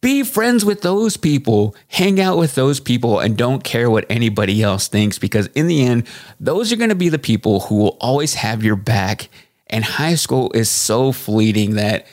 Be 0.00 0.22
friends 0.22 0.64
with 0.64 0.82
those 0.82 1.16
people, 1.16 1.74
hang 1.88 2.20
out 2.20 2.38
with 2.38 2.54
those 2.54 2.78
people, 2.78 3.18
and 3.18 3.36
don't 3.36 3.64
care 3.64 3.90
what 3.90 4.06
anybody 4.08 4.62
else 4.62 4.86
thinks 4.86 5.18
because, 5.18 5.48
in 5.48 5.66
the 5.66 5.84
end, 5.84 6.06
those 6.38 6.72
are 6.72 6.76
going 6.76 6.90
to 6.90 6.94
be 6.94 7.08
the 7.08 7.18
people 7.18 7.60
who 7.60 7.76
will 7.76 7.96
always 8.00 8.34
have 8.34 8.62
your 8.62 8.76
back. 8.76 9.28
And 9.66 9.84
high 9.84 10.14
school 10.14 10.52
is 10.54 10.70
so 10.70 11.10
fleeting 11.10 11.74
that 11.74 12.06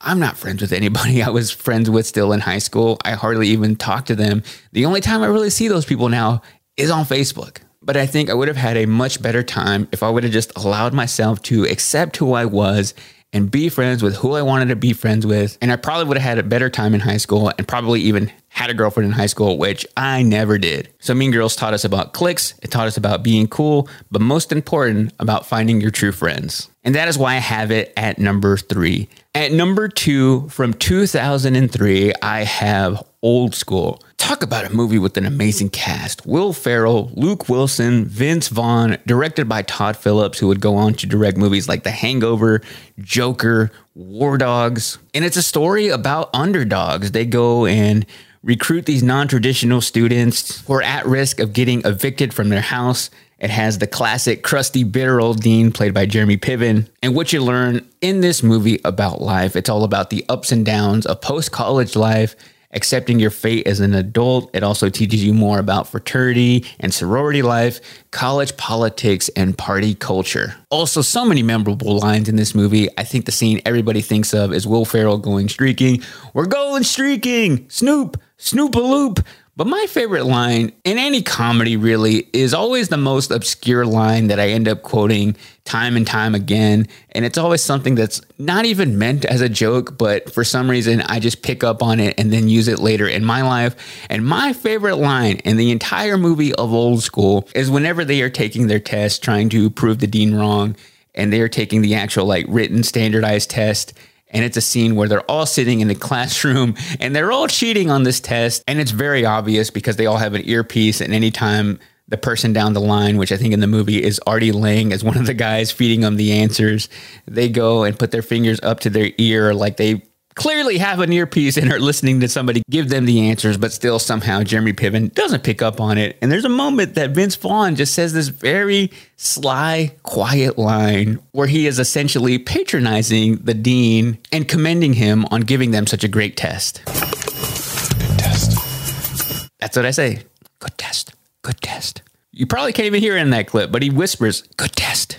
I'm 0.00 0.20
not 0.20 0.36
friends 0.36 0.62
with 0.62 0.72
anybody 0.72 1.22
I 1.22 1.30
was 1.30 1.50
friends 1.50 1.90
with 1.90 2.06
still 2.06 2.32
in 2.32 2.40
high 2.40 2.58
school. 2.58 2.98
I 3.04 3.12
hardly 3.12 3.48
even 3.48 3.74
talk 3.74 4.06
to 4.06 4.14
them. 4.14 4.44
The 4.72 4.84
only 4.84 5.00
time 5.00 5.22
I 5.22 5.26
really 5.26 5.50
see 5.50 5.66
those 5.66 5.84
people 5.84 6.08
now 6.08 6.42
is 6.76 6.90
on 6.90 7.04
Facebook. 7.04 7.58
But 7.84 7.96
I 7.96 8.06
think 8.06 8.30
I 8.30 8.34
would 8.34 8.46
have 8.46 8.56
had 8.56 8.76
a 8.76 8.86
much 8.86 9.20
better 9.20 9.42
time 9.42 9.88
if 9.90 10.04
I 10.04 10.10
would 10.10 10.22
have 10.22 10.32
just 10.32 10.56
allowed 10.56 10.94
myself 10.94 11.42
to 11.42 11.64
accept 11.64 12.16
who 12.18 12.32
I 12.34 12.44
was 12.44 12.94
and 13.32 13.50
be 13.50 13.68
friends 13.68 14.02
with 14.02 14.16
who 14.16 14.32
I 14.32 14.42
wanted 14.42 14.68
to 14.68 14.76
be 14.76 14.92
friends 14.92 15.26
with. 15.26 15.56
And 15.60 15.72
I 15.72 15.76
probably 15.76 16.04
would 16.06 16.18
have 16.18 16.28
had 16.28 16.38
a 16.38 16.42
better 16.42 16.68
time 16.68 16.94
in 16.94 17.00
high 17.00 17.16
school 17.16 17.52
and 17.56 17.66
probably 17.66 18.00
even 18.02 18.30
had 18.48 18.70
a 18.70 18.74
girlfriend 18.74 19.06
in 19.06 19.12
high 19.12 19.26
school, 19.26 19.56
which 19.56 19.86
I 19.96 20.22
never 20.22 20.58
did. 20.58 20.92
So, 21.00 21.14
Mean 21.14 21.30
Girls 21.30 21.56
taught 21.56 21.72
us 21.72 21.84
about 21.84 22.12
cliques, 22.12 22.54
it 22.62 22.70
taught 22.70 22.86
us 22.86 22.96
about 22.96 23.22
being 23.22 23.48
cool, 23.48 23.88
but 24.10 24.20
most 24.20 24.52
important, 24.52 25.12
about 25.18 25.46
finding 25.46 25.80
your 25.80 25.90
true 25.90 26.12
friends. 26.12 26.68
And 26.84 26.94
that 26.94 27.08
is 27.08 27.16
why 27.16 27.34
I 27.34 27.38
have 27.38 27.70
it 27.70 27.92
at 27.96 28.18
number 28.18 28.56
three. 28.56 29.08
At 29.34 29.52
number 29.52 29.88
two, 29.88 30.48
from 30.48 30.74
2003, 30.74 32.12
I 32.20 32.44
have 32.44 33.02
Old 33.22 33.54
School. 33.54 34.02
Talk 34.22 34.44
about 34.44 34.64
a 34.64 34.72
movie 34.72 35.00
with 35.00 35.16
an 35.16 35.26
amazing 35.26 35.70
cast. 35.70 36.24
Will 36.24 36.52
Ferrell, 36.52 37.10
Luke 37.14 37.48
Wilson, 37.48 38.04
Vince 38.04 38.46
Vaughn, 38.46 38.96
directed 39.04 39.48
by 39.48 39.62
Todd 39.62 39.96
Phillips, 39.96 40.38
who 40.38 40.46
would 40.46 40.60
go 40.60 40.76
on 40.76 40.94
to 40.94 41.08
direct 41.08 41.36
movies 41.36 41.68
like 41.68 41.82
The 41.82 41.90
Hangover, 41.90 42.60
Joker, 43.00 43.72
War 43.96 44.38
Dogs. 44.38 44.98
And 45.12 45.24
it's 45.24 45.36
a 45.36 45.42
story 45.42 45.88
about 45.88 46.30
underdogs. 46.32 47.10
They 47.10 47.26
go 47.26 47.66
and 47.66 48.06
recruit 48.44 48.86
these 48.86 49.02
non 49.02 49.26
traditional 49.26 49.80
students 49.80 50.64
who 50.68 50.74
are 50.74 50.82
at 50.82 51.04
risk 51.04 51.40
of 51.40 51.52
getting 51.52 51.84
evicted 51.84 52.32
from 52.32 52.48
their 52.48 52.60
house. 52.60 53.10
It 53.40 53.50
has 53.50 53.78
the 53.78 53.88
classic 53.88 54.44
crusty, 54.44 54.84
bitter 54.84 55.20
old 55.20 55.40
Dean 55.40 55.72
played 55.72 55.94
by 55.94 56.06
Jeremy 56.06 56.36
Piven. 56.36 56.88
And 57.02 57.16
what 57.16 57.32
you 57.32 57.42
learn 57.42 57.84
in 58.00 58.20
this 58.20 58.40
movie 58.40 58.80
about 58.84 59.20
life, 59.20 59.56
it's 59.56 59.68
all 59.68 59.82
about 59.82 60.10
the 60.10 60.24
ups 60.28 60.52
and 60.52 60.64
downs 60.64 61.06
of 61.06 61.20
post 61.20 61.50
college 61.50 61.96
life 61.96 62.36
accepting 62.72 63.18
your 63.18 63.30
fate 63.30 63.66
as 63.66 63.80
an 63.80 63.94
adult. 63.94 64.50
It 64.54 64.62
also 64.62 64.88
teaches 64.88 65.24
you 65.24 65.32
more 65.34 65.58
about 65.58 65.88
fraternity 65.88 66.64
and 66.80 66.92
sorority 66.92 67.42
life, 67.42 67.80
college 68.10 68.56
politics, 68.56 69.28
and 69.36 69.56
party 69.56 69.94
culture. 69.94 70.54
Also, 70.70 71.02
so 71.02 71.24
many 71.24 71.42
memorable 71.42 71.98
lines 71.98 72.28
in 72.28 72.36
this 72.36 72.54
movie. 72.54 72.88
I 72.98 73.04
think 73.04 73.26
the 73.26 73.32
scene 73.32 73.60
everybody 73.66 74.00
thinks 74.00 74.32
of 74.34 74.52
is 74.52 74.66
Will 74.66 74.84
Ferrell 74.84 75.18
going 75.18 75.48
streaking. 75.48 76.02
We're 76.34 76.46
going 76.46 76.82
streaking! 76.82 77.68
Snoop! 77.68 78.20
Snoop 78.36 78.74
a 78.74 78.80
loop! 78.80 79.20
But 79.54 79.66
my 79.66 79.86
favorite 79.86 80.24
line 80.24 80.72
in 80.82 80.96
any 80.96 81.20
comedy 81.20 81.76
really 81.76 82.26
is 82.32 82.54
always 82.54 82.88
the 82.88 82.96
most 82.96 83.30
obscure 83.30 83.84
line 83.84 84.28
that 84.28 84.40
I 84.40 84.48
end 84.48 84.66
up 84.66 84.82
quoting 84.82 85.36
time 85.64 85.96
and 85.96 86.06
time 86.06 86.34
again. 86.34 86.86
And 87.12 87.24
it's 87.24 87.38
always 87.38 87.62
something 87.62 87.94
that's 87.94 88.20
not 88.38 88.64
even 88.64 88.98
meant 88.98 89.24
as 89.24 89.40
a 89.40 89.48
joke, 89.48 89.96
but 89.96 90.32
for 90.32 90.44
some 90.44 90.70
reason 90.70 91.02
I 91.02 91.20
just 91.20 91.42
pick 91.42 91.62
up 91.62 91.82
on 91.82 92.00
it 92.00 92.18
and 92.18 92.32
then 92.32 92.48
use 92.48 92.68
it 92.68 92.78
later 92.78 93.06
in 93.06 93.24
my 93.24 93.42
life. 93.42 93.76
And 94.10 94.26
my 94.26 94.52
favorite 94.52 94.96
line 94.96 95.36
in 95.44 95.56
the 95.56 95.70
entire 95.70 96.18
movie 96.18 96.54
of 96.54 96.72
Old 96.72 97.02
School 97.02 97.48
is 97.54 97.70
whenever 97.70 98.04
they 98.04 98.22
are 98.22 98.30
taking 98.30 98.66
their 98.66 98.80
test 98.80 99.22
trying 99.22 99.48
to 99.50 99.70
prove 99.70 100.00
the 100.00 100.06
dean 100.06 100.34
wrong 100.34 100.76
and 101.14 101.32
they 101.32 101.40
are 101.40 101.48
taking 101.48 101.82
the 101.82 101.94
actual 101.94 102.26
like 102.26 102.46
written 102.48 102.82
standardized 102.82 103.50
test 103.50 103.92
and 104.32 104.44
it's 104.44 104.56
a 104.56 104.62
scene 104.62 104.96
where 104.96 105.08
they're 105.08 105.30
all 105.30 105.46
sitting 105.46 105.80
in 105.80 105.88
the 105.88 105.94
classroom 105.94 106.74
and 107.00 107.14
they're 107.14 107.30
all 107.30 107.46
cheating 107.46 107.90
on 107.90 108.02
this 108.02 108.18
test. 108.18 108.64
And 108.66 108.80
it's 108.80 108.90
very 108.90 109.24
obvious 109.24 109.70
because 109.70 109.96
they 109.96 110.06
all 110.06 110.16
have 110.16 110.34
an 110.34 110.48
earpiece. 110.48 111.00
And 111.00 111.12
anytime 111.12 111.78
the 112.12 112.18
person 112.18 112.52
down 112.52 112.74
the 112.74 112.80
line, 112.80 113.16
which 113.16 113.32
I 113.32 113.38
think 113.38 113.54
in 113.54 113.60
the 113.60 113.66
movie 113.66 114.02
is 114.02 114.20
Artie 114.26 114.52
Lange 114.52 114.92
as 114.92 115.02
one 115.02 115.16
of 115.16 115.24
the 115.24 115.32
guys 115.32 115.72
feeding 115.72 116.02
them 116.02 116.16
the 116.16 116.32
answers, 116.32 116.90
they 117.26 117.48
go 117.48 117.84
and 117.84 117.98
put 117.98 118.10
their 118.10 118.20
fingers 118.20 118.60
up 118.62 118.80
to 118.80 118.90
their 118.90 119.10
ear 119.16 119.54
like 119.54 119.78
they 119.78 120.02
clearly 120.34 120.76
have 120.76 121.00
an 121.00 121.10
earpiece 121.10 121.56
and 121.56 121.72
are 121.72 121.78
listening 121.78 122.20
to 122.20 122.28
somebody 122.28 122.62
give 122.68 122.90
them 122.90 123.06
the 123.06 123.30
answers, 123.30 123.56
but 123.56 123.72
still 123.72 123.98
somehow 123.98 124.42
Jeremy 124.42 124.74
Piven 124.74 125.12
doesn't 125.14 125.42
pick 125.42 125.62
up 125.62 125.80
on 125.80 125.96
it. 125.96 126.18
And 126.20 126.30
there's 126.30 126.44
a 126.44 126.50
moment 126.50 126.96
that 126.96 127.12
Vince 127.12 127.34
Vaughn 127.36 127.76
just 127.76 127.94
says 127.94 128.12
this 128.12 128.28
very 128.28 128.90
sly, 129.16 129.94
quiet 130.02 130.58
line 130.58 131.18
where 131.32 131.46
he 131.46 131.66
is 131.66 131.78
essentially 131.78 132.38
patronizing 132.38 133.36
the 133.36 133.54
dean 133.54 134.18
and 134.30 134.46
commending 134.46 134.92
him 134.92 135.24
on 135.30 135.40
giving 135.40 135.70
them 135.70 135.86
such 135.86 136.04
a 136.04 136.08
great 136.08 136.36
test. 136.36 136.82
Good 136.84 138.18
test. 138.18 139.48
That's 139.60 139.76
what 139.76 139.86
I 139.86 139.92
say. 139.92 140.24
Good 140.58 140.76
test. 140.76 141.14
Good 141.42 141.60
test. 141.60 142.02
You 142.30 142.46
probably 142.46 142.72
can't 142.72 142.86
even 142.86 143.00
hear 143.00 143.16
it 143.16 143.20
in 143.20 143.30
that 143.30 143.46
clip, 143.46 143.70
but 143.70 143.82
he 143.82 143.90
whispers, 143.90 144.42
Good 144.56 144.72
test. 144.72 145.18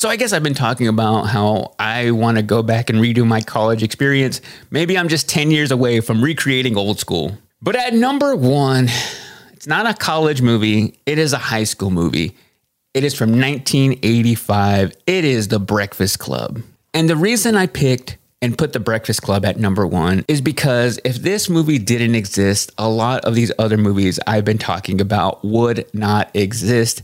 So 0.00 0.08
I 0.08 0.16
guess 0.16 0.32
I've 0.32 0.42
been 0.42 0.54
talking 0.54 0.88
about 0.88 1.24
how 1.24 1.74
I 1.78 2.12
want 2.12 2.38
to 2.38 2.42
go 2.42 2.62
back 2.62 2.88
and 2.88 3.00
redo 3.00 3.26
my 3.26 3.42
college 3.42 3.82
experience. 3.82 4.40
Maybe 4.70 4.96
I'm 4.96 5.08
just 5.08 5.28
10 5.28 5.50
years 5.50 5.70
away 5.70 6.00
from 6.00 6.24
recreating 6.24 6.74
old 6.74 6.98
school. 6.98 7.36
But 7.60 7.76
at 7.76 7.92
number 7.92 8.34
one, 8.34 8.88
it's 9.52 9.66
not 9.66 9.84
a 9.84 9.92
college 9.92 10.40
movie, 10.40 10.98
it 11.04 11.18
is 11.18 11.34
a 11.34 11.38
high 11.38 11.64
school 11.64 11.90
movie. 11.90 12.34
It 12.94 13.04
is 13.04 13.14
from 13.14 13.32
1985. 13.32 14.96
It 15.06 15.24
is 15.26 15.48
The 15.48 15.60
Breakfast 15.60 16.18
Club. 16.18 16.62
And 16.94 17.10
the 17.10 17.14
reason 17.14 17.54
I 17.54 17.66
picked 17.66 18.16
and 18.42 18.56
put 18.56 18.72
The 18.72 18.80
Breakfast 18.80 19.22
Club 19.22 19.44
at 19.44 19.58
number 19.58 19.86
one 19.86 20.24
is 20.28 20.40
because 20.40 20.98
if 21.04 21.16
this 21.16 21.48
movie 21.48 21.78
didn't 21.78 22.14
exist, 22.14 22.72
a 22.78 22.88
lot 22.88 23.24
of 23.24 23.34
these 23.34 23.52
other 23.58 23.76
movies 23.76 24.18
I've 24.26 24.44
been 24.44 24.58
talking 24.58 25.00
about 25.00 25.44
would 25.44 25.86
not 25.92 26.30
exist 26.34 27.02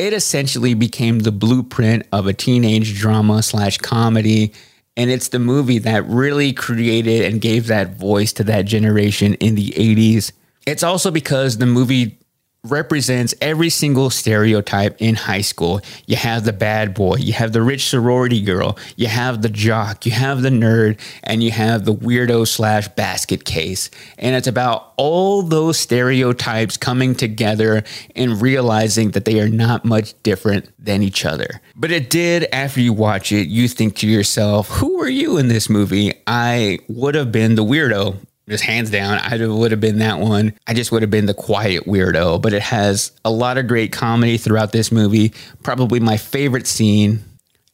it 0.00 0.14
essentially 0.14 0.72
became 0.72 1.18
the 1.18 1.30
blueprint 1.30 2.06
of 2.10 2.26
a 2.26 2.32
teenage 2.32 2.98
drama 2.98 3.42
slash 3.42 3.76
comedy. 3.76 4.50
And 4.96 5.10
it's 5.10 5.28
the 5.28 5.38
movie 5.38 5.78
that 5.80 6.06
really 6.06 6.54
created 6.54 7.30
and 7.30 7.38
gave 7.38 7.66
that 7.66 7.96
voice 7.96 8.32
to 8.34 8.44
that 8.44 8.64
generation 8.64 9.34
in 9.34 9.56
the 9.56 9.72
80s. 9.72 10.32
It's 10.66 10.82
also 10.82 11.10
because 11.10 11.58
the 11.58 11.66
movie 11.66 12.18
represents 12.64 13.34
every 13.40 13.70
single 13.70 14.10
stereotype 14.10 14.96
in 14.98 15.14
high 15.14 15.40
school. 15.40 15.80
You 16.06 16.16
have 16.16 16.44
the 16.44 16.52
bad 16.52 16.94
boy, 16.94 17.16
you 17.16 17.32
have 17.32 17.52
the 17.52 17.62
rich 17.62 17.88
sorority 17.88 18.42
girl, 18.42 18.78
you 18.96 19.06
have 19.06 19.42
the 19.42 19.48
jock, 19.48 20.04
you 20.04 20.12
have 20.12 20.42
the 20.42 20.50
nerd, 20.50 20.98
and 21.22 21.42
you 21.42 21.50
have 21.52 21.84
the 21.84 21.94
weirdo 21.94 22.46
slash 22.46 22.88
basket 22.88 23.44
case. 23.44 23.90
And 24.18 24.36
it's 24.36 24.46
about 24.46 24.92
all 24.96 25.42
those 25.42 25.78
stereotypes 25.78 26.76
coming 26.76 27.14
together 27.14 27.82
and 28.14 28.42
realizing 28.42 29.12
that 29.12 29.24
they 29.24 29.40
are 29.40 29.48
not 29.48 29.84
much 29.84 30.20
different 30.22 30.68
than 30.78 31.02
each 31.02 31.24
other. 31.24 31.60
But 31.74 31.90
it 31.90 32.10
did, 32.10 32.46
after 32.52 32.80
you 32.80 32.92
watch 32.92 33.32
it, 33.32 33.48
you 33.48 33.68
think 33.68 33.96
to 33.96 34.06
yourself, 34.06 34.68
who 34.68 34.98
were 34.98 35.08
you 35.08 35.38
in 35.38 35.48
this 35.48 35.70
movie? 35.70 36.12
I 36.26 36.80
would 36.88 37.14
have 37.14 37.32
been 37.32 37.54
the 37.54 37.64
weirdo 37.64 38.18
just 38.50 38.64
hands 38.64 38.90
down, 38.90 39.18
I 39.18 39.46
would 39.46 39.70
have 39.70 39.80
been 39.80 39.98
that 39.98 40.18
one. 40.18 40.52
I 40.66 40.74
just 40.74 40.92
would 40.92 41.02
have 41.02 41.10
been 41.10 41.26
the 41.26 41.34
quiet 41.34 41.84
weirdo, 41.84 42.42
but 42.42 42.52
it 42.52 42.62
has 42.62 43.12
a 43.24 43.30
lot 43.30 43.56
of 43.58 43.66
great 43.66 43.92
comedy 43.92 44.36
throughout 44.36 44.72
this 44.72 44.90
movie. 44.90 45.32
Probably 45.62 46.00
my 46.00 46.16
favorite 46.16 46.66
scene 46.66 47.22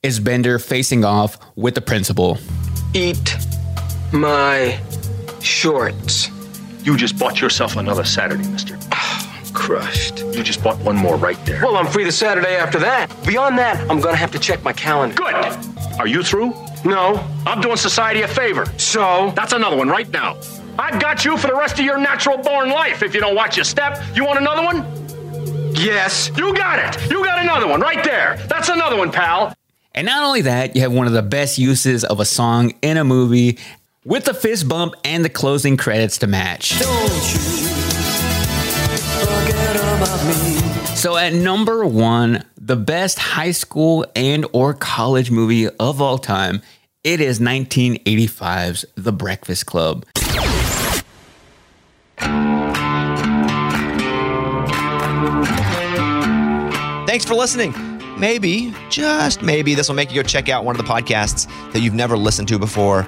is 0.03 0.20
Bender 0.20 0.59
facing 0.59 1.05
off 1.05 1.39
with 1.57 1.74
the 1.74 1.81
principal. 1.81 2.39
Eat 2.95 3.37
my 4.12 4.79
shorts. 5.41 6.31
You 6.85 6.97
just 6.97 7.18
bought 7.18 7.41
yourself 7.41 7.77
another 7.77 8.05
Saturday, 8.05 8.47
mister. 8.49 8.79
Crushed. 9.55 10.18
You 10.18 10.43
just 10.43 10.62
bought 10.62 10.79
one 10.81 10.97
more 10.97 11.16
right 11.16 11.43
there. 11.47 11.62
Well, 11.62 11.77
I'm 11.77 11.87
free 11.87 12.05
the 12.05 12.12
Saturday 12.12 12.57
after 12.57 12.79
that. 12.81 13.11
Beyond 13.27 13.57
that, 13.59 13.81
I'm 13.91 14.01
gonna 14.01 14.16
have 14.16 14.31
to 14.33 14.39
check 14.39 14.62
my 14.62 14.74
calendar. 14.74 15.16
Good. 15.16 15.35
Are 15.99 16.07
you 16.07 16.22
through? 16.22 16.53
No. 16.85 17.27
I'm 17.47 17.61
doing 17.62 17.77
society 17.79 18.20
a 18.20 18.29
favor. 18.29 18.66
So? 18.77 19.33
That's 19.35 19.55
another 19.55 19.77
one 19.77 19.89
right 19.89 20.09
now. 20.11 20.37
I've 20.79 21.01
got 21.01 21.24
you 21.24 21.37
for 21.37 21.47
the 21.47 21.55
rest 21.55 21.79
of 21.79 21.85
your 21.85 21.99
natural 21.99 22.37
born 22.39 22.68
life 22.68 23.03
if 23.03 23.14
you 23.14 23.20
don't 23.20 23.35
watch 23.35 23.57
your 23.57 23.64
step. 23.64 24.03
You 24.14 24.24
want 24.24 24.39
another 24.39 24.62
one? 24.62 24.85
Yes. 25.74 26.31
You 26.37 26.55
got 26.55 26.79
it. 26.79 27.11
You 27.11 27.24
got 27.24 27.43
another 27.43 27.66
one 27.66 27.81
right 27.81 28.05
there. 28.05 28.37
That's 28.49 28.68
another 28.68 28.97
one, 28.97 29.11
pal. 29.11 29.55
And 29.95 30.07
not 30.07 30.22
only 30.22 30.43
that, 30.43 30.77
you 30.77 30.83
have 30.83 30.93
one 30.93 31.07
of 31.07 31.14
the 31.14 31.22
best 31.22 31.57
uses 31.57 32.05
of 32.05 32.20
a 32.20 32.27
song 32.27 32.74
in 32.83 32.99
a 32.99 33.05
movie 33.05 33.59
with 34.05 34.24
the 34.24 34.35
fist 34.35 34.68
bump 34.68 34.95
and 35.05 35.24
the 35.24 35.31
closing 35.31 35.79
credits 35.79 36.18
to 36.18 36.27
match. 36.27 36.72
So 40.95 41.16
at 41.16 41.33
number 41.33 41.87
1, 41.87 42.45
the 42.59 42.77
best 42.77 43.18
high 43.18 43.53
school 43.53 44.05
and 44.14 44.47
or 44.53 44.74
college 44.74 45.31
movie 45.31 45.68
of 45.68 46.03
all 46.03 46.18
time, 46.18 46.61
it 47.03 47.20
is 47.20 47.39
1985's 47.39 48.85
The 48.97 49.12
Breakfast 49.12 49.66
Club. 49.66 50.05
Thanks 57.17 57.25
for 57.25 57.35
listening. 57.35 57.73
Maybe, 58.21 58.75
just 58.91 59.41
maybe, 59.41 59.75
this 59.75 59.89
will 59.89 59.95
make 59.97 60.11
you 60.11 60.17
go 60.17 60.23
check 60.23 60.51
out 60.51 60.67
one 60.67 60.79
of 60.79 60.87
the 60.87 60.93
podcasts 60.93 61.47
that 61.73 61.81
you've 61.81 61.95
never 61.95 62.14
listened 62.14 62.47
to 62.49 62.59
before. 62.59 63.05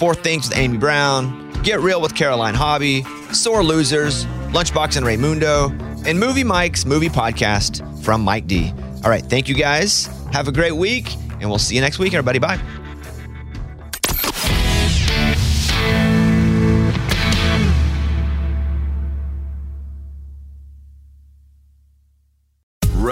Four 0.00 0.16
Things 0.16 0.48
with 0.48 0.58
Amy 0.58 0.78
Brown, 0.78 1.52
Get 1.62 1.78
Real 1.78 2.00
with 2.00 2.16
Caroline 2.16 2.54
Hobby, 2.56 3.04
Sore 3.32 3.62
Losers, 3.62 4.24
Lunchbox 4.50 4.96
and 4.96 5.06
Raymundo, 5.06 5.70
and 6.08 6.18
Movie 6.18 6.42
Mike's 6.42 6.84
movie 6.84 7.08
podcast 7.08 7.84
from 8.02 8.20
Mike 8.22 8.48
D. 8.48 8.72
All 9.04 9.10
right, 9.10 9.22
thank 9.22 9.48
you 9.48 9.54
guys. 9.54 10.06
Have 10.32 10.48
a 10.48 10.52
great 10.52 10.74
week, 10.74 11.14
and 11.40 11.48
we'll 11.48 11.60
see 11.60 11.76
you 11.76 11.80
next 11.80 12.00
week, 12.00 12.14
everybody. 12.14 12.40
Bye. 12.40 12.58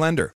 Lender. 0.00 0.34